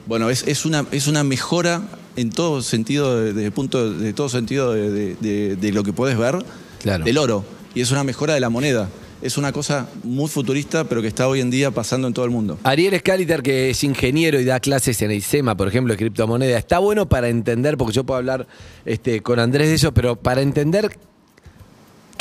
Bueno, 0.06 0.31
es, 0.31 0.44
es 0.47 0.64
una, 0.64 0.85
es 0.93 1.06
una 1.06 1.25
mejora 1.25 1.82
en 2.17 2.31
todo 2.31 2.61
sentido, 2.62 3.19
de, 3.20 3.32
de 3.32 3.50
punto, 3.50 3.93
de 3.93 4.12
todo 4.12 4.29
sentido 4.29 4.73
de, 4.73 4.91
de- 4.91 5.17
de- 5.20 5.56
de 5.56 5.73
lo 5.73 5.82
que 5.82 5.93
podés 5.93 6.17
ver 6.19 6.38
Claro. 6.81 7.05
del 7.05 7.19
oro. 7.19 7.44
Y 7.75 7.81
es 7.81 7.91
una 7.91 8.05
mejora 8.05 8.35
de 8.35 8.41
la 8.41 8.50
moneda. 8.50 8.88
Es 9.23 9.38
una 9.38 9.53
cosa 9.53 9.87
muy 10.03 10.29
futurista, 10.29 10.82
pero 10.85 11.00
que 11.00 11.06
está 11.06 11.29
hoy 11.29 11.41
en 11.41 11.49
día 11.50 11.70
pasando 11.70 12.09
en 12.09 12.12
todo 12.14 12.25
el 12.25 12.32
mundo. 12.32 12.59
Ariel 12.64 12.99
Scaliter, 12.99 13.41
que 13.43 13.70
es 13.70 13.85
ingeniero 13.85 14.41
y 14.41 14.44
da 14.44 14.59
clases 14.59 15.00
en 15.03 15.12
el 15.12 15.19
ISEMA, 15.19 15.56
por 15.56 15.69
ejemplo, 15.69 15.94
de 15.94 15.99
criptomoneda, 15.99 16.59
está 16.59 16.81
bueno 16.81 17.09
para 17.09 17.29
entender, 17.29 17.76
porque 17.76 17.93
yo 17.94 18.03
puedo 18.05 18.19
hablar 18.19 18.49
este, 18.85 19.20
con 19.23 19.38
Andrés 19.38 19.69
de 19.69 19.75
eso, 19.76 19.94
pero 19.94 20.17
para 20.17 20.43
entender 20.43 20.99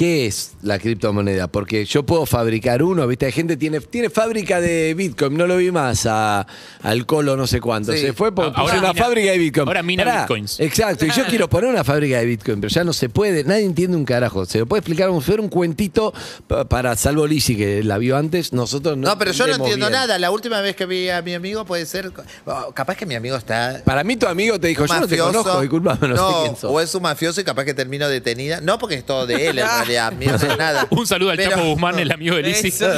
qué 0.01 0.25
es 0.25 0.53
la 0.63 0.80
criptomoneda, 0.80 1.48
porque 1.48 1.86
yo 1.86 2.03
puedo 2.03 2.25
fabricar 2.25 2.81
uno, 2.81 3.06
¿viste? 3.06 3.27
Hay 3.27 3.31
gente 3.31 3.56
tiene 3.56 3.80
tiene 3.81 4.09
fábrica 4.09 4.59
de 4.59 4.95
Bitcoin, 4.95 5.38
no 5.38 5.45
lo 5.45 5.57
vi 5.57 5.69
más 5.69 6.07
a- 6.07 6.48
al 6.81 7.06
colo 7.06 7.38
no 7.38 7.45
sé 7.45 7.62
cuánto. 7.62 7.92
Sí. 7.92 8.00
Se 8.00 8.13
fue 8.13 8.33
por 8.33 8.45
Ahora 8.56 8.80
una 8.80 8.94
mina- 8.94 8.94
fábrica 9.03 9.31
de 9.31 9.38
Bitcoin. 9.38 9.68
ahora 9.68 9.83
mina 9.83 10.03
Pará, 10.03 10.21
Bitcoins. 10.21 10.59
Exacto, 10.59 11.06
y 11.06 11.12
yo 11.12 11.24
quiero 11.25 11.48
poner 11.51 11.69
una 11.69 11.83
fábrica 11.83 12.18
de 12.18 12.25
Bitcoin, 12.25 12.59
pero 12.59 12.74
ya 12.74 12.83
no 12.83 12.94
se 12.94 13.09
puede, 13.09 13.44
nadie 13.44 13.63
entiende 13.63 13.95
un 13.95 14.03
carajo. 14.06 14.44
Se 14.48 14.57
lo 14.57 14.65
puede 14.65 14.80
explicar 14.80 15.12
fuera 15.21 15.39
un 15.39 15.50
cuentito 15.50 16.13
pa- 16.48 16.65
para 16.68 16.95
Salvo 16.95 17.27
Lisi, 17.27 17.56
que 17.56 17.83
la 17.83 18.00
vio 18.00 18.18
antes, 18.18 18.53
nosotros 18.53 18.98
no 18.98 19.07
No, 19.07 19.18
pero 19.19 19.33
yo 19.33 19.45
no 19.45 19.53
entiendo 19.53 19.86
bien. 19.86 19.92
nada. 20.00 20.18
La 20.18 20.31
última 20.31 20.62
vez 20.62 20.75
que 20.75 20.88
vi 20.88 21.09
a 21.09 21.21
mi 21.21 21.36
amigo 21.36 21.63
puede 21.65 21.86
ser. 21.86 22.12
oh, 22.48 22.71
capaz 22.74 22.95
que 22.95 23.06
mi 23.06 23.13
amigo 23.13 23.36
está. 23.38 23.83
Para 23.86 24.03
mí 24.03 24.15
tu 24.18 24.25
amigo 24.25 24.59
te 24.59 24.68
dijo, 24.69 24.88
yo 24.88 25.00
no 25.00 25.07
te 25.07 25.15
conozco, 25.19 25.62
disculpame, 25.62 26.07
no, 26.07 26.15
sé 26.15 26.36
quién 26.42 26.56
sos. 26.56 26.71
o 26.71 26.81
es 26.81 26.95
un 26.95 27.03
mafioso 27.03 27.39
y 27.39 27.44
capaz 27.44 27.65
que 27.65 27.75
termino 27.75 28.09
detenida. 28.09 28.62
No 28.62 28.80
porque 28.80 28.95
es 28.95 29.06
todo 29.06 29.27
de 29.27 29.36
él, 29.48 29.59
en 29.59 29.65
realidad. 29.68 29.90
Nada. 30.57 30.88
Un 30.91 31.05
saludo 31.07 31.31
al 31.31 31.38
Pero- 31.38 31.51
Chapo 31.51 31.65
Guzmán, 31.65 31.99
el 31.99 32.11
amigo 32.11 32.35
de 32.35 32.43
Lizzy. 32.43 32.67
Eso. 32.69 32.89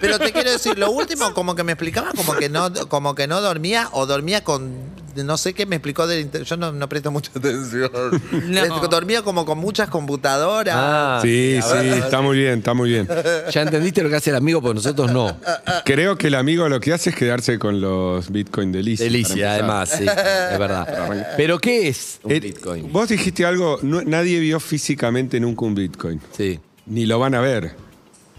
Pero 0.00 0.18
te 0.18 0.32
quiero 0.32 0.50
decir, 0.50 0.78
lo 0.78 0.90
último, 0.90 1.32
como 1.34 1.54
que 1.54 1.64
me 1.64 1.72
explicaba 1.72 2.10
como 2.12 2.34
que 2.34 2.48
no, 2.48 2.72
como 2.88 3.14
que 3.14 3.26
no 3.26 3.40
dormía 3.40 3.88
o 3.92 4.06
dormía 4.06 4.42
con. 4.44 4.74
No 5.24 5.36
sé 5.38 5.54
qué 5.54 5.66
me 5.66 5.76
explicó 5.76 6.06
del 6.06 6.20
inter- 6.20 6.42
Yo 6.44 6.56
no, 6.56 6.72
no 6.72 6.88
presto 6.88 7.10
mucha 7.10 7.30
atención. 7.36 7.90
No. 8.48 8.88
Dormía 8.88 9.22
como 9.22 9.44
con 9.44 9.58
muchas 9.58 9.88
computadoras. 9.88 10.74
Ah, 10.76 11.20
Sí, 11.22 11.58
sí, 11.62 11.88
está 11.88 12.20
muy 12.20 12.38
bien, 12.38 12.58
está 12.58 12.74
muy 12.74 12.90
bien. 12.90 13.08
ya 13.50 13.62
entendiste 13.62 14.02
lo 14.02 14.08
que 14.08 14.16
hace 14.16 14.30
el 14.30 14.36
amigo, 14.36 14.60
pues 14.62 14.74
nosotros 14.74 15.12
no. 15.12 15.36
Creo 15.84 16.16
que 16.16 16.28
el 16.28 16.34
amigo 16.34 16.68
lo 16.68 16.80
que 16.80 16.92
hace 16.92 17.10
es 17.10 17.16
quedarse 17.16 17.58
con 17.58 17.80
los 17.80 18.30
Bitcoin 18.30 18.72
de 18.72 18.82
Lizzy. 18.82 19.04
Delicia, 19.04 19.52
además, 19.54 19.90
sí, 19.90 20.04
es 20.04 20.58
verdad. 20.58 21.34
Pero 21.36 21.58
¿qué 21.58 21.88
es 21.88 22.20
un 22.22 22.32
Eh, 22.32 22.40
Bitcoin? 22.40 22.92
Vos 22.92 23.08
dijiste 23.08 23.44
algo, 23.44 23.78
no- 23.82 24.02
nadie 24.02 24.38
vio 24.40 24.58
físicamente 24.60 25.38
nunca 25.40 25.64
un 25.64 25.74
Bitcoin, 25.74 26.20
Sí. 26.36 26.58
ni 26.86 27.06
lo 27.06 27.18
van 27.18 27.34
a 27.34 27.40
ver. 27.40 27.74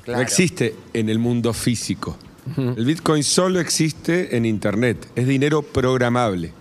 Claro. 0.04 0.20
No 0.20 0.24
existe 0.24 0.76
en 0.94 1.10
el 1.10 1.20
mundo 1.20 1.54
físico. 1.54 2.18
El 2.58 2.84
Bitcoin 2.86 3.24
solo 3.24 3.60
existe 3.60 4.36
en 4.36 4.44
Internet, 4.46 5.08
es 5.16 5.28
dinero 5.28 5.62
programable. 5.62 6.52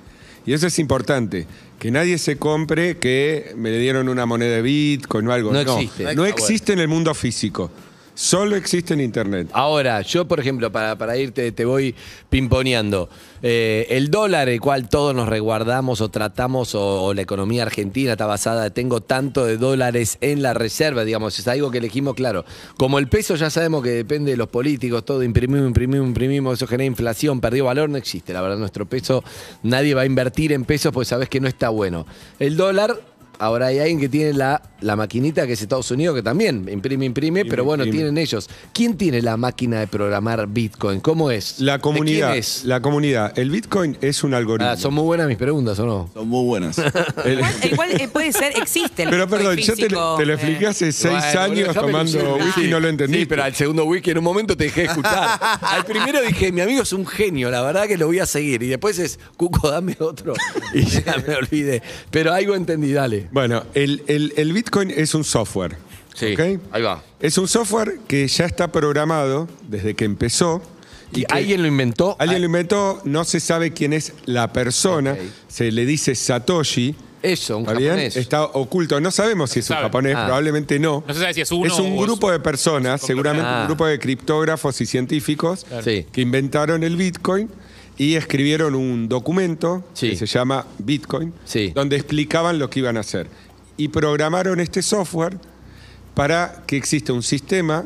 Y 0.48 0.54
eso 0.54 0.66
es 0.66 0.78
importante, 0.78 1.46
que 1.78 1.90
nadie 1.90 2.16
se 2.16 2.38
compre 2.38 2.96
que 2.96 3.52
me 3.54 3.70
le 3.70 3.78
dieron 3.78 4.08
una 4.08 4.24
moneda 4.24 4.56
de 4.56 4.62
Bitcoin 4.62 5.28
o 5.28 5.32
algo. 5.34 5.52
No 5.52 5.60
existe. 5.60 6.14
No 6.14 6.24
existe 6.24 6.72
en 6.72 6.78
el 6.78 6.88
mundo 6.88 7.12
físico, 7.12 7.70
solo 8.18 8.56
existe 8.56 8.94
en 8.94 9.00
Internet. 9.00 9.48
Ahora, 9.52 10.02
yo, 10.02 10.26
por 10.26 10.40
ejemplo, 10.40 10.72
para, 10.72 10.98
para 10.98 11.16
irte, 11.16 11.52
te 11.52 11.64
voy 11.64 11.94
pimponeando. 12.28 13.08
Eh, 13.42 13.86
el 13.90 14.10
dólar, 14.10 14.48
el 14.48 14.60
cual 14.60 14.88
todos 14.88 15.14
nos 15.14 15.28
resguardamos 15.28 16.00
o 16.00 16.08
tratamos, 16.08 16.74
o, 16.74 17.04
o 17.04 17.14
la 17.14 17.22
economía 17.22 17.62
argentina 17.62 18.12
está 18.12 18.26
basada, 18.26 18.70
tengo 18.70 19.00
tanto 19.00 19.46
de 19.46 19.56
dólares 19.56 20.18
en 20.20 20.42
la 20.42 20.52
reserva, 20.52 21.04
digamos, 21.04 21.38
es 21.38 21.46
algo 21.46 21.70
que 21.70 21.78
elegimos, 21.78 22.16
claro. 22.16 22.44
Como 22.76 22.98
el 22.98 23.06
peso 23.06 23.36
ya 23.36 23.50
sabemos 23.50 23.84
que 23.84 23.90
depende 23.90 24.32
de 24.32 24.36
los 24.36 24.48
políticos, 24.48 25.04
todo 25.04 25.22
imprimimos, 25.22 25.68
imprimimos, 25.68 26.08
imprimimos, 26.08 26.54
eso 26.54 26.66
genera 26.66 26.86
inflación, 26.86 27.40
perdió 27.40 27.66
valor, 27.66 27.88
no 27.88 27.98
existe. 27.98 28.32
La 28.32 28.40
verdad, 28.40 28.58
nuestro 28.58 28.84
peso, 28.86 29.22
nadie 29.62 29.94
va 29.94 30.00
a 30.00 30.06
invertir 30.06 30.52
en 30.52 30.64
pesos 30.64 30.92
porque 30.92 31.06
sabes 31.06 31.28
que 31.28 31.40
no 31.40 31.46
está 31.46 31.68
bueno. 31.68 32.04
El 32.40 32.56
dólar 32.56 33.00
ahora 33.38 33.66
hay 33.66 33.78
alguien 33.78 34.00
que 34.00 34.08
tiene 34.08 34.32
la, 34.32 34.60
la 34.80 34.96
maquinita 34.96 35.46
que 35.46 35.52
es 35.54 35.62
Estados 35.62 35.90
Unidos, 35.90 36.14
que 36.16 36.22
también 36.22 36.68
imprime, 36.70 37.04
imprime, 37.04 37.44
pero 37.44 37.64
bueno, 37.64 37.84
imprime. 37.84 38.04
tienen 38.04 38.18
ellos. 38.22 38.48
¿Quién 38.72 38.96
tiene 38.96 39.22
la 39.22 39.36
máquina 39.36 39.80
de 39.80 39.86
programar 39.86 40.46
Bitcoin? 40.48 41.00
¿Cómo 41.00 41.30
es? 41.30 41.58
La 41.60 41.74
¿De 41.74 41.78
comunidad. 41.80 42.28
quién 42.30 42.38
es? 42.40 42.64
La 42.64 42.80
comunidad. 42.82 43.38
El 43.38 43.50
Bitcoin 43.50 43.96
es 44.00 44.22
un 44.24 44.34
algoritmo. 44.34 44.70
Ah, 44.70 44.76
son 44.76 44.94
muy 44.94 45.04
buenas 45.04 45.28
mis 45.28 45.36
preguntas, 45.36 45.78
¿o 45.78 45.86
no? 45.86 46.10
Son 46.12 46.28
muy 46.28 46.44
buenas. 46.46 46.78
El- 47.24 47.38
Igual, 47.38 47.54
igual, 47.72 47.90
eh, 48.00 48.08
puede 48.08 48.32
ser, 48.32 48.52
existe 48.56 49.04
el 49.04 49.10
pero 49.10 49.28
perdón, 49.28 49.56
yo 49.56 49.74
te, 49.74 49.82
físico, 49.82 50.14
te 50.18 50.26
lo 50.26 50.32
eh. 50.32 50.36
expliqué 50.36 50.66
hace 50.66 50.92
seis 50.92 51.14
Bueno, 51.32 51.40
años 51.40 51.68
déjame 51.68 51.86
tomando 51.86 52.10
ilusionar. 52.18 52.42
whisky 52.46 52.64
y 52.64 52.68
no 52.70 52.80
lo 52.80 52.88
entendí. 52.88 53.18
Sí, 53.20 53.26
pero 53.26 53.44
al 53.44 53.54
segundo 53.54 53.84
wiki 53.84 54.10
en 54.10 54.18
un 54.18 54.24
momento 54.24 54.56
te 54.56 54.64
dejé 54.64 54.80
de 54.82 54.86
escuchar. 54.88 55.38
al 55.60 55.84
primero 55.84 56.20
dije, 56.22 56.50
mi 56.52 56.60
amigo 56.60 56.82
es 56.82 56.92
un 56.92 57.06
genio, 57.06 57.50
la 57.50 57.62
verdad 57.62 57.86
que 57.86 57.96
lo 57.96 58.06
voy 58.06 58.18
a 58.18 58.26
seguir. 58.26 58.62
Y 58.62 58.68
después 58.68 58.98
es, 58.98 59.18
Cuco, 59.36 59.70
dame 59.70 59.96
otro. 60.00 60.34
Y 60.74 60.84
ya 60.84 61.16
me 61.26 61.34
olvidé. 61.36 61.82
Pero 62.10 62.32
algo 62.32 62.54
entendí, 62.54 62.92
dale. 62.92 63.27
Bueno, 63.30 63.64
el, 63.74 64.02
el- 64.06 64.32
el 64.36 64.52
Bitcoin 64.52 64.90
es 64.90 65.14
un 65.14 65.24
software. 65.24 65.76
¿ok? 66.14 66.40
ahí 66.72 66.82
va. 66.82 67.02
Es 67.20 67.38
un 67.38 67.46
software 67.46 68.00
que 68.08 68.26
ya 68.26 68.44
está 68.46 68.72
programado 68.72 69.46
desde 69.68 69.94
que 69.94 70.04
empezó. 70.04 70.60
¿Y 71.12 71.24
que 71.24 71.26
alguien 71.32 71.62
lo 71.62 71.68
inventó? 71.68 72.16
alguien 72.18 72.40
lo 72.42 72.46
inventó, 72.46 73.00
no 73.04 73.24
se 73.24 73.40
sabe 73.40 73.72
quién 73.72 73.92
es 73.92 74.12
la 74.26 74.52
persona, 74.52 75.12
Ok. 75.12 75.18
se 75.48 75.70
le 75.72 75.86
dice 75.86 76.14
Satoshi. 76.14 76.94
Eso, 77.22 77.56
un 77.58 77.62
¿Está 77.64 77.74
bien? 77.74 77.90
japonés. 77.90 78.16
Está 78.16 78.44
oculto. 78.44 79.00
No 79.00 79.10
sabemos 79.10 79.50
si 79.50 79.60
es 79.60 79.66
un 79.70 79.74
sabe. 79.74 79.82
japonés, 79.86 80.14
Ah. 80.16 80.24
probablemente 80.26 80.78
no. 80.78 81.02
No 81.06 81.14
se 81.14 81.20
sabe 81.20 81.34
si 81.34 81.40
es 81.40 81.50
uno 81.50 81.66
Es 81.66 81.78
un 81.78 81.98
o 81.98 82.02
grupo 82.02 82.28
es- 82.30 82.38
de 82.38 82.40
personas, 82.40 83.00
seguramente 83.00 83.48
Ah. 83.48 83.60
un 83.62 83.66
grupo 83.68 83.86
de 83.86 83.98
criptógrafos 83.98 84.80
y 84.80 84.86
científicos 84.86 85.66
Sí. 85.82 86.04
que 86.12 86.20
inventaron 86.20 86.82
el 86.84 86.96
Bitcoin 86.96 87.48
y 87.98 88.14
escribieron 88.14 88.74
un 88.74 89.08
documento 89.08 89.84
Sí. 89.92 90.10
que 90.10 90.16
se 90.16 90.26
llama 90.26 90.64
Bitcoin, 90.78 91.32
Sí. 91.44 91.72
donde 91.74 91.96
explicaban 91.96 92.58
lo 92.58 92.70
que 92.70 92.78
iban 92.80 92.96
a 92.96 93.00
hacer. 93.00 93.28
Y 93.76 93.88
programaron 93.88 94.60
este 94.60 94.80
software 94.82 95.36
para 96.14 96.62
que 96.66 96.76
exista 96.76 97.12
un 97.12 97.22
sistema 97.22 97.84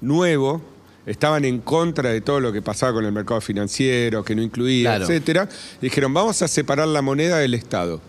nuevo. 0.00 0.62
Estaban 1.06 1.44
en 1.44 1.58
contra 1.60 2.10
de 2.10 2.20
todo 2.22 2.40
lo 2.40 2.50
que 2.52 2.62
pasaba 2.62 2.94
con 2.94 3.04
el 3.04 3.12
mercado 3.12 3.40
financiero, 3.42 4.24
que 4.24 4.34
no 4.34 4.42
incluía, 4.42 4.90
Claro. 4.96 5.04
etcétera. 5.04 5.48
Dijeron, 5.82 6.14
vamos 6.14 6.40
a 6.40 6.48
separar 6.48 6.88
la 6.88 7.02
moneda 7.02 7.38
del 7.38 7.52
Estado. 7.54 8.00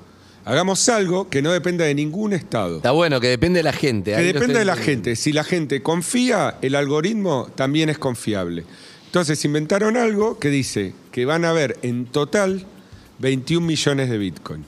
Hagamos 0.46 0.88
algo 0.90 1.28
que 1.28 1.42
no 1.42 1.52
dependa 1.52 1.84
de 1.86 1.96
ningún 1.96 2.32
Estado. 2.32 2.78
Está 2.78 2.92
bueno, 2.92 3.20
que 3.20 3.28
depende 3.28 3.60
de 3.60 3.64
la 3.64 3.74
gente. 3.74 4.14
Que 4.16 4.30
estoy 4.30 4.48
de 4.54 4.64
la 4.64 4.76
gente. 4.78 5.16
Si 5.16 5.34
la 5.34 5.44
gente 5.44 5.82
confía, 5.82 6.58
el 6.62 6.76
algoritmo 6.76 7.50
también 7.56 7.90
es 7.90 7.98
confiable. 7.98 8.64
Entonces 9.08 9.44
inventaron 9.44 9.98
algo 9.98 10.38
que 10.40 10.50
dice 10.50 10.94
que 11.16 11.24
van 11.24 11.46
a 11.46 11.52
haber 11.52 11.80
en 11.82 12.08
total 12.08 12.66
21 13.20 13.66
millones 13.66 14.10
de 14.10 14.18
Bitcoin. 14.18 14.66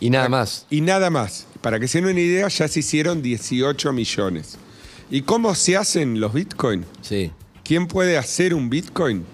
Y 0.00 0.10
nada 0.10 0.28
más. 0.28 0.66
Y 0.70 0.80
nada 0.80 1.08
más. 1.08 1.46
Para 1.60 1.78
que 1.78 1.86
se 1.86 2.00
den 2.00 2.10
una 2.10 2.18
idea, 2.18 2.48
ya 2.48 2.66
se 2.66 2.80
hicieron 2.80 3.22
18 3.22 3.92
millones. 3.92 4.58
¿Y 5.08 5.22
cómo 5.22 5.54
se 5.54 5.76
hacen 5.76 6.18
los 6.18 6.32
Bitcoin? 6.32 6.84
Sí. 7.00 7.30
¿Quién 7.62 7.86
puede 7.86 8.18
hacer 8.18 8.54
un 8.54 8.68
Bitcoin? 8.68 9.24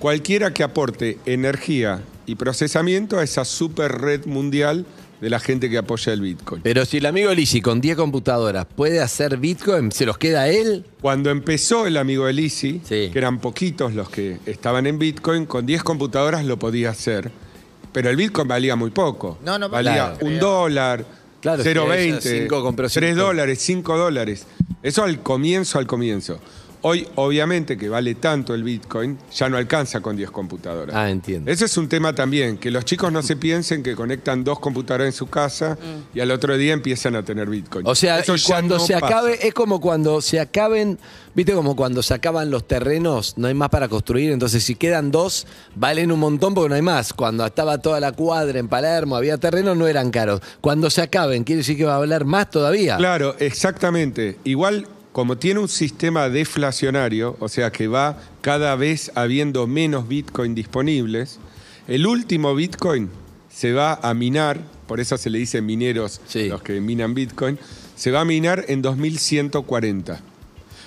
Cualquiera 0.00 0.52
que 0.52 0.64
aporte 0.64 1.20
energía 1.26 2.02
y 2.26 2.34
procesamiento 2.34 3.20
a 3.20 3.22
esa 3.22 3.44
super 3.44 3.92
red 3.92 4.26
mundial 4.26 4.86
de 5.24 5.30
la 5.30 5.40
gente 5.40 5.70
que 5.70 5.78
apoya 5.78 6.12
el 6.12 6.20
Bitcoin. 6.20 6.60
Pero 6.62 6.84
si 6.84 6.98
el 6.98 7.06
amigo 7.06 7.32
Lisi 7.32 7.62
con 7.62 7.80
10 7.80 7.96
computadoras 7.96 8.66
puede 8.66 9.00
hacer 9.00 9.38
Bitcoin, 9.38 9.90
¿se 9.90 10.04
los 10.04 10.18
queda 10.18 10.42
a 10.42 10.48
él? 10.48 10.84
Cuando 11.00 11.30
empezó 11.30 11.86
el 11.86 11.96
amigo 11.96 12.28
Elisi, 12.28 12.82
Sí. 12.84 13.08
que 13.10 13.18
eran 13.18 13.38
poquitos 13.40 13.94
los 13.94 14.10
que 14.10 14.38
estaban 14.44 14.86
en 14.86 14.98
Bitcoin, 14.98 15.46
con 15.46 15.64
10 15.64 15.82
computadoras 15.82 16.44
lo 16.44 16.58
podía 16.58 16.90
hacer. 16.90 17.30
Pero 17.92 18.10
el 18.10 18.16
Bitcoin 18.16 18.46
valía 18.48 18.76
muy 18.76 18.90
poco. 18.90 19.38
No, 19.42 19.58
no, 19.58 19.70
valía 19.70 19.94
claro. 20.18 20.26
un 20.26 20.38
dólar, 20.38 21.06
Claro, 21.40 21.62
sí, 21.62 21.70
0,20, 21.70 22.18
esas 22.18 22.22
cinco 22.24 22.62
compró 22.62 22.88
3 22.90 23.10
cinco. 23.14 23.26
dólares, 23.26 23.58
5 23.62 23.96
dólares. 23.98 24.46
Eso 24.82 25.04
al 25.04 25.20
comienzo, 25.22 25.78
al 25.78 25.86
comienzo. 25.86 26.38
Hoy, 26.86 27.08
obviamente, 27.14 27.78
que 27.78 27.88
vale 27.88 28.14
tanto 28.16 28.54
el 28.54 28.62
Bitcoin, 28.62 29.16
ya 29.34 29.48
no 29.48 29.56
alcanza 29.56 30.02
con 30.02 30.16
10 30.16 30.30
computadoras. 30.30 30.94
Ah, 30.94 31.08
entiendo. 31.08 31.50
Ese 31.50 31.64
es 31.64 31.78
un 31.78 31.88
tema 31.88 32.14
también, 32.14 32.58
que 32.58 32.70
los 32.70 32.84
chicos 32.84 33.10
no 33.10 33.22
se 33.22 33.36
piensen 33.36 33.82
que 33.82 33.96
conectan 33.96 34.44
dos 34.44 34.58
computadoras 34.60 35.06
en 35.06 35.12
su 35.14 35.26
casa 35.26 35.78
y 36.12 36.20
al 36.20 36.30
otro 36.30 36.58
día 36.58 36.74
empiezan 36.74 37.16
a 37.16 37.22
tener 37.22 37.48
Bitcoin. 37.48 37.86
O 37.86 37.94
sea, 37.94 38.18
Eso 38.18 38.34
cuando 38.46 38.76
no 38.76 38.84
se 38.84 38.92
pasa. 38.92 39.06
acabe, 39.06 39.48
es 39.48 39.54
como 39.54 39.80
cuando 39.80 40.20
se 40.20 40.38
acaben, 40.38 40.98
viste 41.34 41.54
como 41.54 41.74
cuando 41.74 42.02
se 42.02 42.12
acaban 42.12 42.50
los 42.50 42.68
terrenos, 42.68 43.32
no 43.38 43.48
hay 43.48 43.54
más 43.54 43.70
para 43.70 43.88
construir, 43.88 44.30
entonces 44.32 44.62
si 44.62 44.74
quedan 44.74 45.10
dos, 45.10 45.46
valen 45.74 46.12
un 46.12 46.20
montón 46.20 46.52
porque 46.52 46.68
no 46.68 46.74
hay 46.74 46.82
más. 46.82 47.14
Cuando 47.14 47.46
estaba 47.46 47.78
toda 47.78 47.98
la 47.98 48.12
cuadra 48.12 48.58
en 48.58 48.68
Palermo, 48.68 49.16
había 49.16 49.38
terrenos, 49.38 49.74
no 49.74 49.86
eran 49.86 50.10
caros. 50.10 50.42
Cuando 50.60 50.90
se 50.90 51.00
acaben, 51.00 51.44
quiere 51.44 51.60
decir 51.60 51.78
que 51.78 51.86
va 51.86 51.96
a 51.96 52.00
valer 52.00 52.26
más 52.26 52.50
todavía. 52.50 52.98
Claro, 52.98 53.36
exactamente. 53.38 54.36
Igual, 54.44 54.86
como 55.14 55.38
tiene 55.38 55.60
un 55.60 55.68
sistema 55.68 56.28
deflacionario, 56.28 57.36
o 57.38 57.48
sea 57.48 57.70
que 57.70 57.86
va 57.86 58.18
cada 58.40 58.74
vez 58.74 59.12
habiendo 59.14 59.68
menos 59.68 60.08
Bitcoin 60.08 60.56
disponibles, 60.56 61.38
el 61.86 62.04
último 62.04 62.52
Bitcoin 62.56 63.08
se 63.48 63.72
va 63.72 63.94
a 64.02 64.12
minar, 64.12 64.60
por 64.88 64.98
eso 64.98 65.16
se 65.16 65.30
le 65.30 65.38
dice 65.38 65.62
mineros 65.62 66.20
Sí. 66.26 66.48
los 66.48 66.62
que 66.62 66.80
minan 66.80 67.14
Bitcoin, 67.14 67.60
se 67.94 68.10
va 68.10 68.22
a 68.22 68.24
minar 68.24 68.64
en 68.66 68.82
2140. 68.82 70.20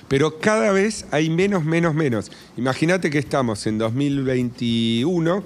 Pero 0.09 0.39
cada 0.39 0.73
vez 0.73 1.05
hay 1.11 1.29
menos, 1.29 1.63
menos, 1.63 1.95
menos. 1.95 2.29
Imagínate 2.57 3.09
que 3.09 3.19
estamos 3.19 3.65
en 3.65 3.77
2021 3.77 5.41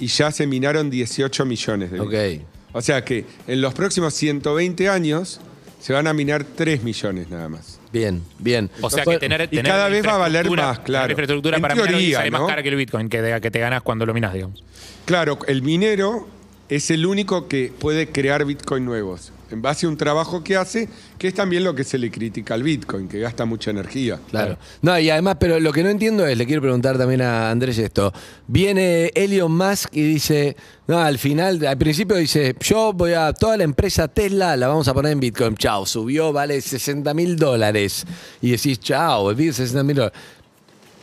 y 0.00 0.06
ya 0.08 0.30
se 0.30 0.46
minaron 0.46 0.90
18 0.90 1.46
millones 1.46 1.90
de. 1.90 1.98
Bitcoin. 1.98 2.42
O 2.74 2.82
sea 2.82 3.02
que 3.06 3.24
en 3.46 3.62
los 3.62 3.72
próximos 3.72 4.12
120 4.12 4.90
años 4.90 5.40
se 5.80 5.94
van 5.94 6.06
a 6.06 6.12
minar 6.12 6.44
3 6.44 6.82
millones 6.82 7.30
nada 7.30 7.48
más. 7.48 7.78
Bien, 7.92 8.22
bien. 8.38 8.70
O 8.80 8.88
sea 8.90 9.04
que 9.04 9.18
tener, 9.18 9.42
Y 9.42 9.48
tener 9.48 9.66
cada 9.70 9.88
vez 9.88 10.06
va 10.06 10.14
a 10.14 10.18
valer 10.18 10.48
más, 10.50 10.78
claro. 10.80 11.02
tener 11.04 11.10
infraestructura 11.12 11.56
En 11.56 11.62
para 11.62 11.74
minar 11.74 11.88
hoy 11.88 11.94
teoría, 11.94 12.18
sale 12.18 12.30
más 12.30 12.40
¿no? 12.40 12.46
cara 12.46 12.62
que 12.62 12.68
el 12.70 12.76
Bitcoin 12.76 13.08
que, 13.08 13.20
de- 13.20 13.40
que 13.40 13.50
te 13.50 13.58
ganas 13.58 13.82
cuando 13.82 14.06
lo 14.06 14.14
minas, 14.14 14.32
digamos. 14.32 14.64
Claro, 15.04 15.38
el 15.46 15.62
minero 15.62 16.26
es 16.68 16.90
el 16.90 17.04
único 17.06 17.48
que 17.48 17.70
puede 17.78 18.08
crear 18.08 18.44
Bitcoin 18.46 18.84
nuevos, 18.86 19.32
en 19.52 19.62
base 19.62 19.86
a 19.86 19.88
un 19.88 19.96
trabajo 19.96 20.42
que 20.42 20.56
hace, 20.56 20.88
que 21.18 21.28
es 21.28 21.34
también 21.34 21.64
lo 21.64 21.74
que 21.74 21.84
se 21.84 21.98
le 21.98 22.10
critica 22.10 22.54
al 22.54 22.62
Bitcoin, 22.62 23.08
que 23.08 23.20
gasta 23.20 23.44
mucha 23.44 23.70
energía. 23.70 24.18
Claro. 24.30 24.58
No, 24.80 24.98
y 24.98 25.10
además, 25.10 25.36
pero 25.38 25.60
lo 25.60 25.72
que 25.72 25.82
no 25.82 25.88
entiendo 25.88 26.26
es, 26.26 26.36
le 26.36 26.46
quiero 26.46 26.62
preguntar 26.62 26.98
también 26.98 27.22
a 27.22 27.50
Andrés 27.50 27.78
esto. 27.78 28.12
Viene 28.46 29.10
Elon 29.14 29.52
Musk 29.52 29.90
y 29.92 30.02
dice, 30.02 30.56
no, 30.86 30.98
al 30.98 31.18
final, 31.18 31.64
al 31.64 31.78
principio 31.78 32.16
dice, 32.16 32.56
yo 32.60 32.92
voy 32.92 33.12
a, 33.12 33.32
toda 33.32 33.56
la 33.56 33.64
empresa 33.64 34.08
Tesla 34.08 34.56
la 34.56 34.68
vamos 34.68 34.88
a 34.88 34.94
poner 34.94 35.12
en 35.12 35.20
Bitcoin. 35.20 35.56
Chao, 35.56 35.86
subió, 35.86 36.32
vale 36.32 36.60
60 36.60 37.14
mil 37.14 37.36
dólares. 37.36 38.04
Y 38.40 38.50
decís, 38.50 38.80
chao, 38.80 39.30
el 39.30 39.36
Bitcoin 39.36 39.54
60 39.54 39.82
mil 39.84 39.96
dólares. 39.96 40.18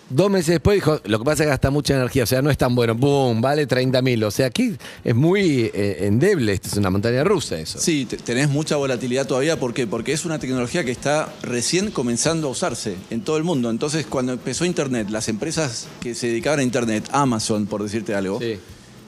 Dos 0.09 0.31
meses 0.31 0.47
después 0.47 0.75
dijo, 0.75 0.99
lo 1.05 1.19
que 1.19 1.25
pasa 1.25 1.43
es 1.43 1.47
que 1.47 1.49
gasta 1.51 1.69
mucha 1.69 1.93
energía, 1.95 2.23
o 2.23 2.25
sea, 2.25 2.41
no 2.41 2.49
es 2.49 2.57
tan 2.57 2.73
bueno. 2.73 2.95
¡Boom! 2.95 3.41
Vale 3.41 3.67
30 3.67 4.01
mil. 4.01 4.23
O 4.23 4.31
sea, 4.31 4.47
aquí 4.47 4.75
es 5.03 5.15
muy 5.15 5.69
eh, 5.73 5.97
endeble, 6.07 6.53
esto 6.53 6.67
es 6.69 6.77
una 6.77 6.89
montaña 6.89 7.23
rusa 7.23 7.59
eso. 7.59 7.77
Sí, 7.79 8.05
te- 8.05 8.17
tenés 8.17 8.49
mucha 8.49 8.75
volatilidad 8.75 9.27
todavía. 9.27 9.59
¿Por 9.59 9.73
qué? 9.73 9.85
Porque 9.85 10.11
es 10.11 10.25
una 10.25 10.39
tecnología 10.39 10.83
que 10.83 10.91
está 10.91 11.31
recién 11.43 11.91
comenzando 11.91 12.47
a 12.47 12.51
usarse 12.51 12.95
en 13.11 13.21
todo 13.21 13.37
el 13.37 13.43
mundo. 13.43 13.69
Entonces, 13.69 14.05
cuando 14.07 14.33
empezó 14.33 14.65
Internet, 14.65 15.09
las 15.11 15.29
empresas 15.29 15.87
que 16.01 16.15
se 16.15 16.27
dedicaban 16.27 16.59
a 16.59 16.63
Internet, 16.63 17.07
Amazon, 17.11 17.67
por 17.67 17.83
decirte 17.83 18.15
algo, 18.15 18.39
Sí. 18.39 18.57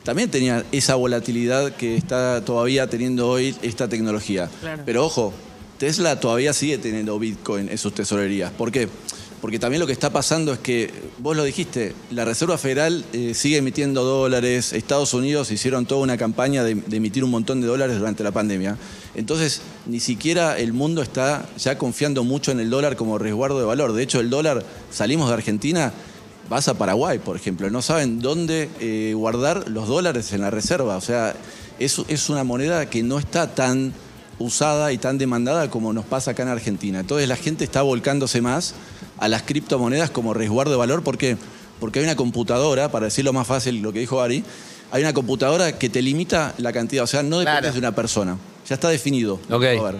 también 0.03 0.29
tenían 0.29 0.65
esa 0.71 0.93
volatilidad 0.95 1.71
que 1.75 1.95
está 1.95 2.45
todavía 2.45 2.87
teniendo 2.87 3.27
hoy 3.27 3.55
esta 3.63 3.87
tecnología. 3.89 4.49
Claro. 4.59 4.83
Pero 4.85 5.05
ojo, 5.05 5.33
Tesla 5.79 6.19
todavía 6.19 6.53
sigue 6.53 6.77
teniendo 6.77 7.17
Bitcoin 7.17 7.69
en 7.69 7.77
sus 7.79 7.95
tesorerías. 7.95 8.51
¿Por 8.51 8.71
qué? 8.71 8.87
Porque 8.87 9.20
también 9.59 9.79
lo 9.79 9.87
que 9.87 9.93
está 9.93 10.11
pasando 10.11 10.53
es 10.53 10.59
que, 10.59 10.91
vos 11.17 11.35
lo 11.35 11.43
dijiste, 11.43 11.95
la 12.11 12.25
Reserva 12.25 12.57
Federal 12.59 13.03
eh, 13.11 13.33
sigue 13.33 13.57
emitiendo 13.57 14.03
dólares, 14.03 14.71
Estados 14.71 15.13
Unidos 15.15 15.51
hicieron 15.51 15.87
toda 15.87 16.01
una 16.01 16.15
campaña 16.15 16.63
de, 16.63 16.75
de 16.75 16.97
emitir 16.97 17.23
un 17.23 17.31
montón 17.31 17.59
de 17.59 17.67
dólares 17.67 17.97
durante 17.97 18.23
la 18.23 18.31
pandemia. 18.31 18.77
Entonces, 19.15 19.61
ni 19.87 19.99
siquiera 19.99 20.57
el 20.59 20.73
mundo 20.73 21.01
está 21.01 21.49
ya 21.57 21.77
confiando 21.77 22.23
mucho 22.23 22.51
en 22.51 22.59
el 22.59 22.69
dólar 22.69 22.95
como 22.95 23.17
resguardo 23.17 23.59
de 23.59 23.65
valor. 23.65 23.93
De 23.93 24.03
hecho, 24.03 24.19
el 24.19 24.29
dólar, 24.29 24.63
salimos 24.91 25.27
de 25.29 25.33
Argentina, 25.33 25.91
vas 26.47 26.67
a 26.67 26.75
Paraguay, 26.75 27.17
por 27.17 27.35
ejemplo, 27.35 27.69
no 27.69 27.81
saben 27.81 28.19
dónde 28.19 28.69
eh, 28.79 29.13
guardar 29.15 29.69
los 29.69 29.87
dólares 29.87 30.33
en 30.33 30.41
la 30.41 30.51
reserva. 30.51 30.97
O 30.97 31.01
sea, 31.01 31.35
es, 31.79 31.99
es 32.07 32.29
una 32.29 32.43
moneda 32.43 32.89
que 32.89 33.01
no 33.03 33.17
está 33.17 33.55
tan 33.55 33.93
usada 34.41 34.91
y 34.91 34.97
tan 34.97 35.17
demandada 35.17 35.69
como 35.69 35.93
nos 35.93 36.05
pasa 36.05 36.31
acá 36.31 36.43
en 36.43 36.49
Argentina. 36.49 36.99
Entonces 36.99 37.27
la 37.27 37.35
gente 37.35 37.63
está 37.63 37.81
volcándose 37.81 38.41
más 38.41 38.73
a 39.17 39.27
las 39.27 39.43
criptomonedas 39.43 40.09
como 40.09 40.33
resguardo 40.33 40.71
de 40.71 40.77
valor. 40.77 41.03
¿Por 41.03 41.17
qué? 41.17 41.37
Porque 41.79 41.99
hay 41.99 42.05
una 42.05 42.15
computadora, 42.15 42.91
para 42.91 43.05
decirlo 43.05 43.33
más 43.33 43.47
fácil 43.47 43.81
lo 43.81 43.91
que 43.93 43.99
dijo 43.99 44.21
Ari, 44.21 44.43
hay 44.91 45.01
una 45.03 45.13
computadora 45.13 45.77
que 45.79 45.89
te 45.89 46.01
limita 46.01 46.53
la 46.57 46.73
cantidad, 46.73 47.03
o 47.03 47.07
sea, 47.07 47.23
no 47.23 47.39
depende 47.39 47.61
Claro. 47.61 47.73
de 47.73 47.79
una 47.79 47.95
persona. 47.95 48.37
Ya 48.67 48.75
está 48.75 48.89
definido. 48.89 49.35
Ok. 49.49 49.63
A 49.63 49.81
ver. 49.81 49.95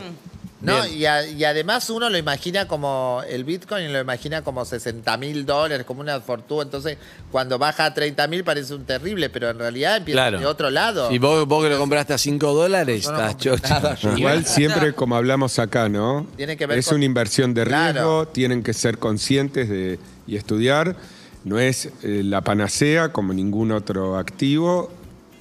No, 0.62 0.86
y, 0.86 1.06
a- 1.06 1.26
y 1.28 1.44
además 1.44 1.90
uno 1.90 2.10
lo 2.10 2.18
imagina 2.18 2.68
como 2.68 3.22
el 3.28 3.44
Bitcoin, 3.44 3.92
lo 3.92 4.00
imagina 4.00 4.44
como 4.44 4.64
60 4.64 5.18
mil 5.18 5.46
dólares, 5.46 5.86
como 5.86 6.02
una 6.02 6.20
fortuna. 6.22 6.64
Entonces, 6.64 6.98
cuando 7.32 7.58
baja 7.58 7.86
a 7.86 7.94
30 7.94 8.28
mil 8.28 8.44
parece 8.44 8.74
un 8.76 8.86
terrible, 8.86 9.30
pero 9.30 9.50
en 9.50 9.58
realidad 9.60 9.98
empieza 9.98 10.16
Claro. 10.22 10.40
de 10.40 10.46
otro 10.46 10.70
lado. 10.70 11.10
Si 11.10 11.18
vos, 11.18 11.48
vos 11.48 11.64
que 11.64 11.70
lo 11.72 11.80
compraste 11.80 12.14
a 12.14 12.18
5 12.18 12.54
dólares, 12.54 13.08
no 13.10 13.14
estás 13.28 13.38
chocho. 13.38 14.18
Igual 14.18 14.46
siempre, 14.46 14.94
como 14.94 15.16
hablamos 15.16 15.58
acá, 15.60 15.90
¿no? 15.90 16.28
Tiene 16.38 16.56
que 16.58 16.66
ver 16.68 16.78
es 16.78 16.86
con- 16.88 16.96
una 16.98 17.06
inversión 17.06 17.54
de 17.54 17.66
riesgo, 17.66 17.82
Claro. 17.94 18.28
tienen 18.28 18.62
que 18.62 18.74
ser 18.74 18.98
conscientes 19.00 19.68
de, 19.70 19.98
y 20.28 20.36
estudiar. 20.36 20.96
No 21.44 21.58
es 21.58 21.88
eh, 22.04 22.22
la 22.24 22.42
panacea 22.42 23.12
como 23.12 23.34
ningún 23.34 23.72
otro 23.72 24.16
activo. 24.18 24.92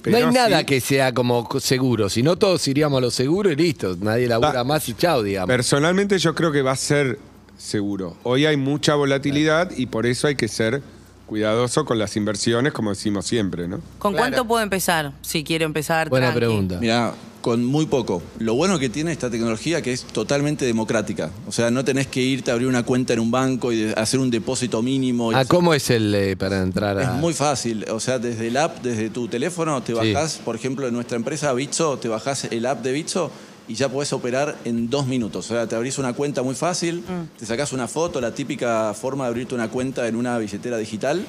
No 0.05 0.17
hay 0.17 0.25
nada 0.27 0.59
sí- 0.59 0.65
que 0.65 0.81
sea 0.81 1.13
como 1.13 1.47
seguro. 1.59 2.09
Si 2.09 2.23
no, 2.23 2.35
todos 2.35 2.67
iríamos 2.67 2.97
a 2.97 3.01
lo 3.01 3.11
seguro 3.11 3.51
y 3.51 3.55
listo. 3.55 3.95
Nadie 3.99 4.27
labura 4.27 4.51
Va. 4.53 4.63
más 4.63 4.87
y 4.89 4.93
chao, 4.93 5.21
digamos. 5.21 5.47
Personalmente 5.47 6.17
yo 6.17 6.33
creo 6.33 6.51
que 6.51 6.61
va 6.61 6.71
a 6.71 6.75
ser 6.75 7.19
seguro. 7.57 8.17
Hoy 8.23 8.45
hay 8.45 8.57
mucha 8.57 8.95
volatilidad 8.95 9.71
y 9.77 9.85
por 9.85 10.05
eso 10.05 10.27
hay 10.27 10.35
que 10.35 10.47
ser 10.47 10.81
cuidadoso 11.27 11.85
con 11.85 11.97
las 11.99 12.17
inversiones, 12.17 12.73
como 12.73 12.89
decimos 12.89 13.25
siempre, 13.25 13.67
¿no? 13.67 13.79
¿Con 13.99 14.13
Claro. 14.13 14.17
cuánto 14.31 14.47
puedo 14.47 14.63
empezar? 14.63 15.13
Si 15.21 15.43
quiero 15.43 15.65
empezar. 15.65 16.09
Buena 16.09 16.27
tranqui. 16.27 16.39
pregunta. 16.39 16.77
Mira, 16.81 17.13
con 17.41 17.65
muy 17.65 17.85
poco. 17.87 18.21
Lo 18.39 18.53
bueno 18.53 18.77
que 18.79 18.89
tiene 18.89 19.11
esta 19.11 19.29
tecnología 19.29 19.81
que 19.81 19.91
es 19.93 20.03
totalmente 20.03 20.65
democrática. 20.65 21.31
O 21.47 21.51
sea, 21.51 21.71
no 21.71 21.83
tenés 21.83 22.07
que 22.07 22.21
irte 22.21 22.51
a 22.51 22.53
abrir 22.53 22.67
una 22.67 22.83
cuenta 22.83 23.13
en 23.13 23.19
un 23.19 23.31
banco 23.31 23.73
y 23.73 23.91
hacer 23.97 24.19
un 24.19 24.29
depósito 24.29 24.81
mínimo. 24.81 25.31
y 25.31 25.35
Ah, 25.35 25.45
¿cómo 25.45 25.73
es 25.73 25.89
el 25.89 26.13
eh, 26.13 26.37
para 26.37 26.61
entrar 26.61 26.97
a...? 26.97 27.03
Es 27.03 27.09
muy 27.19 27.33
fácil, 27.33 27.85
o 27.91 27.99
sea, 27.99 28.19
desde 28.19 28.47
el 28.47 28.57
app, 28.57 28.81
desde 28.83 29.09
tu 29.09 29.27
teléfono, 29.27 29.81
te 29.81 29.93
Sí. 29.93 30.13
bajás, 30.13 30.37
por 30.37 30.55
ejemplo, 30.55 30.87
en 30.87 30.93
nuestra 30.93 31.17
empresa 31.17 31.51
Bitso, 31.53 31.97
te 31.97 32.07
bajás 32.07 32.45
el 32.45 32.65
app 32.65 32.83
de 32.83 32.91
Bitso 32.91 33.31
y 33.67 33.75
ya 33.75 33.89
podés 33.89 34.11
operar 34.13 34.57
en 34.65 34.89
dos 34.89 35.07
minutos. 35.07 35.45
O 35.49 35.53
sea, 35.53 35.67
te 35.67 35.75
abrís 35.75 35.97
una 35.97 36.13
cuenta 36.13 36.43
muy 36.43 36.55
fácil, 36.55 37.03
te 37.39 37.45
sacás 37.45 37.73
una 37.73 37.87
foto, 37.87 38.19
la 38.21 38.33
típica 38.33 38.93
forma 38.93 39.23
de 39.25 39.29
abrirte 39.29 39.55
una 39.55 39.69
cuenta 39.69 40.07
en 40.07 40.15
una 40.15 40.37
billetera 40.37 40.77
digital 40.77 41.25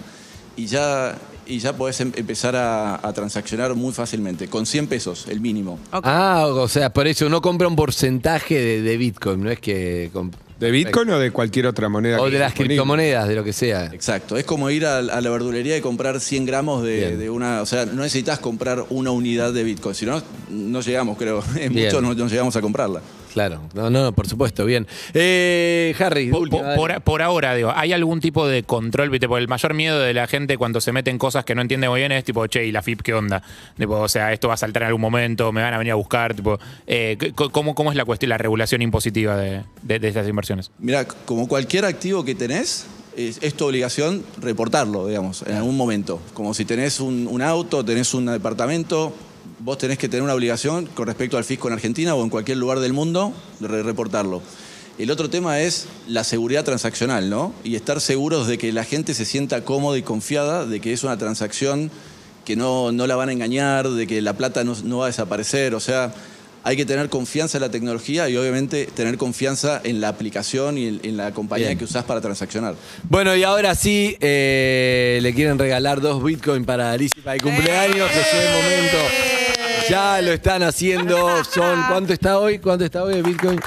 y 0.57 0.67
ya, 0.67 1.17
y 1.47 1.59
ya 1.59 1.73
podés 1.77 2.01
em- 2.01 2.13
empezar 2.17 2.55
a, 2.57 3.07
a 3.07 3.13
transaccionar 3.13 3.75
muy 3.75 3.93
fácilmente, 3.93 4.49
con 4.49 4.67
100 4.67 4.87
pesos, 4.87 5.27
el 5.29 5.41
mínimo. 5.41 5.79
Ah, 5.93 6.47
o 6.49 6.69
sea, 6.69 6.93
por 6.93 7.07
eso 7.07 7.27
uno 7.27 7.41
compra 7.43 7.69
un 7.69 7.77
porcentaje 7.77 8.55
de, 8.59 8.83
de 8.83 8.97
Bitcoin, 8.97 9.43
no 9.43 9.51
es 9.51 9.59
que... 9.61 10.11
comp- 10.13 10.33
¿De 10.61 10.71
Bitcoin 10.71 11.11
o 11.11 11.19
de 11.19 11.33
cualquier 11.33 11.67
otra 11.67 11.89
moneda? 11.89 12.21
O 12.21 12.27
que 12.27 12.31
de 12.31 12.39
las 12.39 12.51
disponible? 12.53 12.77
criptomonedas, 12.77 13.27
de 13.29 13.35
lo 13.35 13.43
que 13.43 13.53
sea. 13.53 13.87
Exacto, 13.87 14.37
es 14.37 14.45
como 14.45 14.71
ir 14.71 14.87
a, 14.87 14.99
a 14.99 15.21
la 15.21 15.29
verdulería 15.31 15.77
y 15.77 15.81
comprar 15.81 16.21
100 16.21 16.47
gramos 16.47 16.85
de, 16.85 16.97
Bien. 16.99 17.19
de 17.19 17.31
una, 17.31 17.63
o 17.63 17.67
sea, 17.67 17.85
no 17.85 18.03
necesitas 18.03 18.39
comprar 18.39 18.85
una 18.91 19.11
unidad 19.11 19.53
de 19.53 19.65
Bitcoin, 19.65 19.97
si 19.97 20.07
no, 20.07 20.23
no 20.51 20.81
llegamos, 20.81 21.19
creo, 21.19 21.43
en 21.57 21.73
Bien. 21.75 21.87
muchos 21.87 22.01
no, 22.03 22.15
no 22.15 22.29
llegamos 22.29 22.55
a 22.55 22.61
comprarla. 22.61 23.01
Claro, 23.33 23.61
no, 23.75 23.91
no, 23.91 24.13
por 24.13 24.29
supuesto, 24.29 24.65
bien. 24.65 24.87
Eh, 25.15 25.95
Harry, 25.99 26.31
por, 26.31 27.03
por 27.03 27.23
ahora, 27.23 27.55
digo, 27.55 27.73
¿hay 27.75 27.93
algún 27.93 28.21
tipo 28.21 28.47
de 28.47 28.63
control? 28.63 29.11
¿viste? 29.11 29.29
Porque 29.29 29.43
el 29.43 29.49
mayor 29.49 29.75
miedo 29.75 30.01
de 30.01 30.13
la 30.15 30.27
gente 30.27 30.59
cuando 30.59 30.81
se 30.81 30.93
mete 30.93 31.11
en 31.11 31.19
cosas 31.19 31.45
que 31.45 31.55
no 31.55 31.63
entiende 31.63 31.89
muy 31.89 32.01
bien 32.01 32.13
es 32.13 32.25
tipo, 32.25 32.47
che, 32.47 32.67
¿y 32.67 32.73
la 32.73 32.83
FIP 32.83 33.03
qué 33.03 33.15
onda? 33.15 33.43
Tipo, 33.77 34.01
o 34.01 34.09
sea, 34.09 34.33
esto 34.33 34.49
va 34.49 34.55
a 34.55 34.59
saltar 34.59 34.83
en 34.83 34.89
algún 34.89 35.01
momento, 35.01 35.53
me 35.53 35.63
van 35.63 35.75
a 35.75 35.79
venir 35.79 35.93
a 35.93 35.97
buscar, 35.97 36.35
tipo, 36.35 36.59
eh, 36.87 37.17
¿cómo, 37.35 37.75
¿cómo 37.75 37.91
es 37.91 37.97
la 37.97 38.05
cuestión, 38.05 38.29
la 38.29 38.39
regulación 38.39 38.83
impositiva 38.83 39.37
de, 39.37 39.63
de, 39.83 39.99
de 39.99 40.09
estas 40.09 40.29
inversiones? 40.29 40.71
Mira, 40.79 41.07
como 41.07 41.49
cualquier 41.49 41.85
activo 41.85 42.25
que 42.25 42.35
tenés, 42.35 42.87
es, 43.17 43.39
es 43.43 43.55
tu 43.55 43.67
obligación 43.67 44.25
reportarlo, 44.41 45.07
digamos, 45.07 45.43
en 45.47 45.57
algún 45.57 45.77
momento. 45.77 46.21
Como 46.35 46.55
si 46.55 46.65
tenés 46.65 47.01
un, 47.01 47.27
un 47.27 47.43
auto, 47.43 47.85
tenés 47.85 48.15
un 48.15 48.27
departamento, 48.27 49.15
vos 49.65 49.79
tenés 49.79 49.99
que 49.99 50.09
tener 50.09 50.23
una 50.23 50.35
obligación 50.35 50.87
con 50.87 51.07
respecto 51.07 51.37
al 51.39 51.45
fisco 51.45 51.69
en 51.69 51.75
Argentina 51.75 52.15
o 52.15 52.23
en 52.25 52.31
cualquier 52.31 52.59
lugar 52.59 52.81
del 52.81 52.93
mundo 52.93 53.33
de 53.61 53.69
re- 53.69 53.83
reportarlo. 53.83 54.43
El 54.99 55.11
otro 55.11 55.31
tema 55.31 55.61
es 55.61 55.87
la 56.07 56.23
seguridad 56.25 56.65
transaccional, 56.65 57.31
¿no? 57.31 57.55
Y 57.65 57.77
estar 57.77 58.01
seguros 58.01 58.47
de 58.47 58.59
que 58.59 58.73
la 58.73 58.85
gente 58.85 59.15
se 59.15 59.25
sienta 59.25 59.65
cómoda 59.65 59.97
y 59.97 60.03
confiada 60.03 60.67
de 60.67 60.81
que 60.81 60.93
es 60.93 61.03
una 61.03 61.17
transacción 61.17 61.91
que 62.45 62.57
no, 62.57 62.93
no 62.93 63.07
la 63.07 63.17
van 63.17 63.29
a 63.29 63.33
engañar, 63.33 63.89
de 63.89 64.07
que 64.07 64.21
la 64.21 64.35
plata 64.35 64.65
no, 64.65 64.77
no 64.85 64.99
va 64.99 65.05
a 65.05 65.09
desaparecer. 65.09 65.75
O 65.75 65.81
sea, 65.81 66.13
hay 66.65 66.77
que 66.77 66.85
tener 66.85 67.09
confianza 67.09 67.57
en 67.59 67.63
la 67.63 67.71
tecnología 67.71 68.29
y 68.29 68.37
obviamente 68.37 68.87
tener 68.87 69.17
confianza 69.17 69.81
en 69.83 70.01
la 70.01 70.09
aplicación 70.09 70.77
y 70.77 70.87
en, 70.89 71.01
en 71.05 71.17
la 71.17 71.33
compañía 71.33 71.69
Bien. 71.69 71.79
que 71.79 71.85
usás 71.85 72.05
para 72.05 72.21
transaccionar. 72.21 72.75
Bueno, 73.09 73.35
y 73.35 73.45
ahora 73.45 73.75
sí, 73.75 74.17
eh, 74.21 75.21
le 75.23 75.33
quieren 75.35 75.59
regalar 75.59 76.01
dos 76.01 76.23
Bitcoin 76.23 76.65
para 76.65 76.93
Alicia 76.93 77.23
para 77.25 77.37
el 77.37 77.43
cumpleaños, 77.43 78.11
que 78.11 78.21
es 78.21 78.27
el 78.35 78.51
momento. 78.53 79.32
Ya 79.89 80.21
lo 80.21 80.33
están 80.33 80.63
haciendo. 80.63 81.45
Son, 81.45 81.83
¿Cuánto 81.89 82.13
está 82.13 82.39
hoy? 82.39 82.59
¿Cuánto 82.59 82.85
está 82.85 83.03
hoy 83.03 83.15
el 83.15 83.23
Bitcoin? 83.23 83.61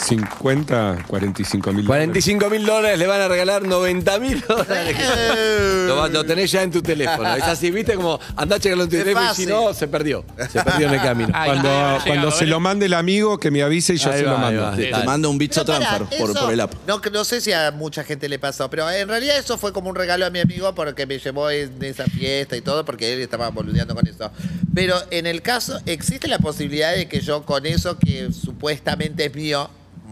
50, 0.00 1.04
45 1.08 1.72
mil. 1.72 1.84
45 1.86 2.48
mil 2.50 2.64
dólares, 2.64 2.98
le 2.98 3.06
van 3.06 3.20
a 3.20 3.28
regalar 3.28 3.62
90 3.62 4.18
mil 4.20 4.40
dólares. 4.46 4.96
lo, 5.86 6.08
lo 6.08 6.24
tenés 6.24 6.50
ya 6.52 6.62
en 6.62 6.70
tu 6.70 6.80
teléfono. 6.82 7.34
Es 7.34 7.42
así, 7.42 7.70
¿viste? 7.70 7.94
Como 7.94 8.18
andá 8.36 8.56
a 8.56 8.60
checarlo 8.60 8.84
en 8.84 8.90
tu 8.90 8.96
teléfono 8.96 9.32
y 9.32 9.34
si 9.34 9.46
no, 9.46 9.74
se 9.74 9.88
perdió. 9.88 10.24
Se 10.50 10.62
perdió 10.62 10.88
en 10.88 10.94
el 10.94 11.00
camino. 11.02 11.30
Ay, 11.34 11.50
Cuando, 11.50 11.68
ha 11.70 11.92
cuando 11.98 12.14
llegado, 12.14 12.30
se 12.32 12.46
lo 12.46 12.60
mande 12.60 12.86
el 12.86 12.94
amigo, 12.94 13.38
que 13.38 13.50
me 13.50 13.62
avise 13.62 13.94
y 13.94 13.96
yo 13.98 14.10
Ahí 14.10 14.20
se 14.20 14.24
va, 14.24 14.32
lo 14.32 14.38
mando. 14.38 14.62
va. 14.62 14.70
Te, 14.70 14.76
Sí, 14.76 14.82
te 14.84 14.90
dale. 14.92 15.04
mando 15.04 15.30
un 15.30 15.38
pará, 15.38 15.64
Transfer 15.64 16.18
por, 16.20 16.30
eso- 16.30 16.40
por 16.44 16.52
el 16.52 16.60
app. 16.60 16.72
No, 16.86 17.00
no 17.12 17.24
sé 17.24 17.40
si 17.40 17.52
a 17.52 17.70
mucha 17.72 18.04
gente 18.04 18.28
le 18.28 18.38
pasó, 18.38 18.70
pero 18.70 18.88
en 18.90 19.08
realidad 19.08 19.36
eso 19.38 19.58
fue 19.58 19.72
como 19.72 19.90
un 19.90 19.96
regalo 19.96 20.24
a 20.26 20.30
mi 20.30 20.38
amigo 20.38 20.74
porque 20.74 21.06
me 21.06 21.18
llevó 21.18 21.50
en 21.50 21.82
esa 21.82 22.04
fiesta 22.06 22.56
y 22.56 22.60
todo, 22.60 22.84
porque 22.84 23.12
él 23.12 23.20
estaba 23.20 23.48
boludeando 23.50 23.94
con 23.94 24.06
eso. 24.06 24.30
Pero 24.74 24.94
en 25.10 25.26
el 25.26 25.42
caso, 25.42 25.80
existe 25.86 26.28
la 26.28 26.38
posibilidad 26.38 26.94
de 26.94 27.08
que 27.08 27.20
yo 27.20 27.42
con 27.44 27.66
eso 27.66 27.98
que 27.98 28.30
supuestamente 28.32 29.24
es 29.26 29.34
mío, 29.34 29.68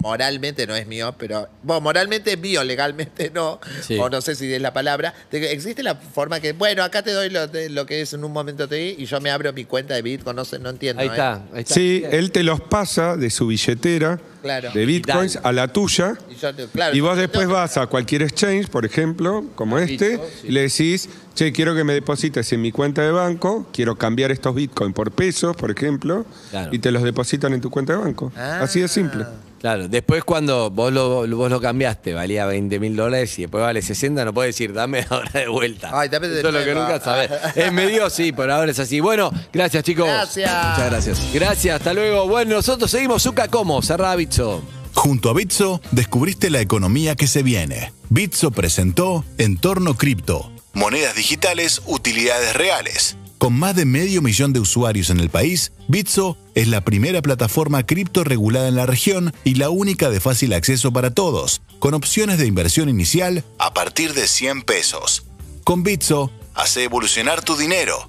moralmente 0.06 0.66
no 0.66 0.74
es 0.76 0.86
mío, 0.86 1.14
pero 1.18 1.48
bueno, 1.62 1.80
moralmente 1.80 2.32
es 2.32 2.38
mío, 2.38 2.62
legalmente 2.64 3.30
no, 3.34 3.60
Sí. 3.82 3.98
o 3.98 4.08
no 4.08 4.20
sé 4.20 4.34
si 4.36 4.52
es 4.52 4.60
la 4.62 4.72
palabra, 4.72 5.14
de 5.30 5.52
existe 5.52 5.82
la 5.82 5.96
forma 5.96 6.40
que, 6.40 6.52
bueno, 6.52 6.82
acá 6.84 7.02
te 7.02 7.10
doy 7.12 7.28
lo, 7.30 7.46
de- 7.48 7.68
lo 7.70 7.86
que 7.86 8.00
es 8.00 8.12
en 8.12 8.24
un 8.24 8.32
momento 8.32 8.68
te 8.68 8.76
di 8.76 8.94
y 8.98 9.06
yo 9.06 9.20
me 9.20 9.30
abro 9.30 9.52
mi 9.52 9.64
cuenta 9.64 9.94
de 9.94 10.02
Bitcoin, 10.02 10.36
no 10.36 10.44
sé, 10.44 10.58
no 10.58 10.70
entiendo. 10.70 11.02
Ahí 11.02 11.08
¿eh? 11.08 11.10
está, 11.10 11.32
ahí 11.52 11.60
está. 11.62 11.74
Sí, 11.74 12.02
él 12.10 12.30
te 12.30 12.42
los 12.42 12.60
pasa 12.60 13.16
de 13.16 13.30
su 13.30 13.46
billetera 13.48 14.20
Claro. 14.42 14.70
de 14.72 14.86
bitcoins 14.86 15.40
a 15.42 15.50
la 15.50 15.66
tuya. 15.68 16.14
Y 16.30 16.36
yo, 16.36 16.50
claro, 16.72 16.94
Y 16.94 17.00
vos 17.00 17.16
después 17.18 17.48
vas 17.48 17.76
a 17.78 17.88
cualquier 17.88 18.22
exchange, 18.22 18.68
por 18.68 18.84
ejemplo, 18.86 19.44
como 19.56 19.76
este, 19.78 20.20
y 20.44 20.52
le 20.52 20.60
decís, 20.62 21.08
che, 21.34 21.52
quiero 21.52 21.74
que 21.74 21.82
me 21.82 21.92
deposites 21.94 22.52
en 22.52 22.62
mi 22.62 22.70
cuenta 22.70 23.02
de 23.02 23.10
banco, 23.10 23.66
quiero 23.72 23.96
cambiar 23.98 24.30
estos 24.30 24.54
bitcoins 24.54 24.94
por 24.94 25.10
pesos, 25.10 25.56
por 25.56 25.72
ejemplo, 25.72 26.24
Claro. 26.50 26.72
y 26.72 26.78
te 26.78 26.92
los 26.92 27.02
depositan 27.02 27.54
en 27.54 27.60
tu 27.60 27.70
cuenta 27.70 27.94
de 27.94 27.98
banco. 27.98 28.32
Ah. 28.36 28.60
Así 28.62 28.78
de 28.80 28.86
simple. 28.86 29.24
Claro, 29.66 29.88
después 29.88 30.22
cuando 30.22 30.70
vos 30.70 30.92
lo, 30.92 31.26
vos 31.26 31.50
lo 31.50 31.60
cambiaste, 31.60 32.14
valía 32.14 32.46
20 32.46 32.78
mil 32.78 32.94
dólares 32.94 33.36
y 33.40 33.42
después 33.42 33.62
vale 33.62 33.82
60, 33.82 34.24
no 34.24 34.32
puedes 34.32 34.54
decir, 34.54 34.72
dame 34.72 35.04
ahora 35.10 35.28
de 35.32 35.48
vuelta. 35.48 35.90
Ay, 35.92 36.08
dame 36.08 36.28
de 36.28 36.38
Eso 36.38 36.50
es 36.50 36.54
lo 36.54 36.64
que 36.64 36.72
nunca 36.72 37.00
sabés. 37.00 37.32
Es 37.56 37.72
medio, 37.72 38.08
sí, 38.08 38.30
por 38.30 38.48
ahora 38.48 38.70
es 38.70 38.78
así. 38.78 39.00
Bueno, 39.00 39.28
gracias 39.52 39.82
chicos. 39.82 40.06
Gracias. 40.06 40.52
Muchas 40.52 40.88
gracias. 40.88 41.32
Gracias, 41.34 41.74
hasta 41.74 41.94
luego. 41.94 42.28
Bueno, 42.28 42.54
nosotros 42.54 42.88
seguimos 42.88 43.24
Zuka 43.24 43.48
como, 43.48 43.82
cerrá 43.82 44.14
Bitso. 44.14 44.62
Junto 44.94 45.30
a 45.30 45.34
Bitso, 45.34 45.80
descubriste 45.90 46.48
la 46.48 46.60
economía 46.60 47.16
que 47.16 47.26
se 47.26 47.42
viene. 47.42 47.92
Bitso 48.08 48.52
presentó 48.52 49.24
Entorno 49.36 49.94
Cripto, 49.94 50.52
monedas 50.74 51.16
digitales, 51.16 51.82
utilidades 51.86 52.54
reales. 52.54 53.16
Con 53.38 53.58
más 53.58 53.74
de 53.76 53.84
medio 53.84 54.22
millón 54.22 54.54
de 54.54 54.60
usuarios 54.60 55.10
en 55.10 55.18
el 55.20 55.28
país, 55.28 55.72
Bitso 55.88 56.38
es 56.54 56.68
la 56.68 56.80
primera 56.82 57.20
plataforma 57.20 57.84
cripto 57.84 58.24
regulada 58.24 58.68
en 58.68 58.76
la 58.76 58.86
región 58.86 59.34
y 59.44 59.56
la 59.56 59.68
única 59.68 60.08
de 60.08 60.20
fácil 60.20 60.54
acceso 60.54 60.90
para 60.92 61.12
todos, 61.12 61.60
con 61.78 61.92
opciones 61.94 62.38
de 62.38 62.46
inversión 62.46 62.88
inicial 62.88 63.44
a 63.58 63.74
partir 63.74 64.14
de 64.14 64.26
100 64.26 64.62
pesos. 64.62 65.26
Con 65.64 65.82
Bitso, 65.82 66.30
hace 66.54 66.84
evolucionar 66.84 67.42
tu 67.42 67.56
dinero. 67.56 68.08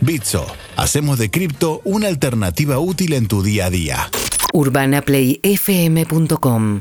Bitso, 0.00 0.46
hacemos 0.76 1.18
de 1.18 1.28
cripto 1.30 1.80
una 1.84 2.06
alternativa 2.06 2.78
útil 2.78 3.14
en 3.14 3.26
tu 3.26 3.42
día 3.42 3.66
a 3.66 3.70
día. 3.70 4.08
UrbanaPlayFM.com 4.52 6.80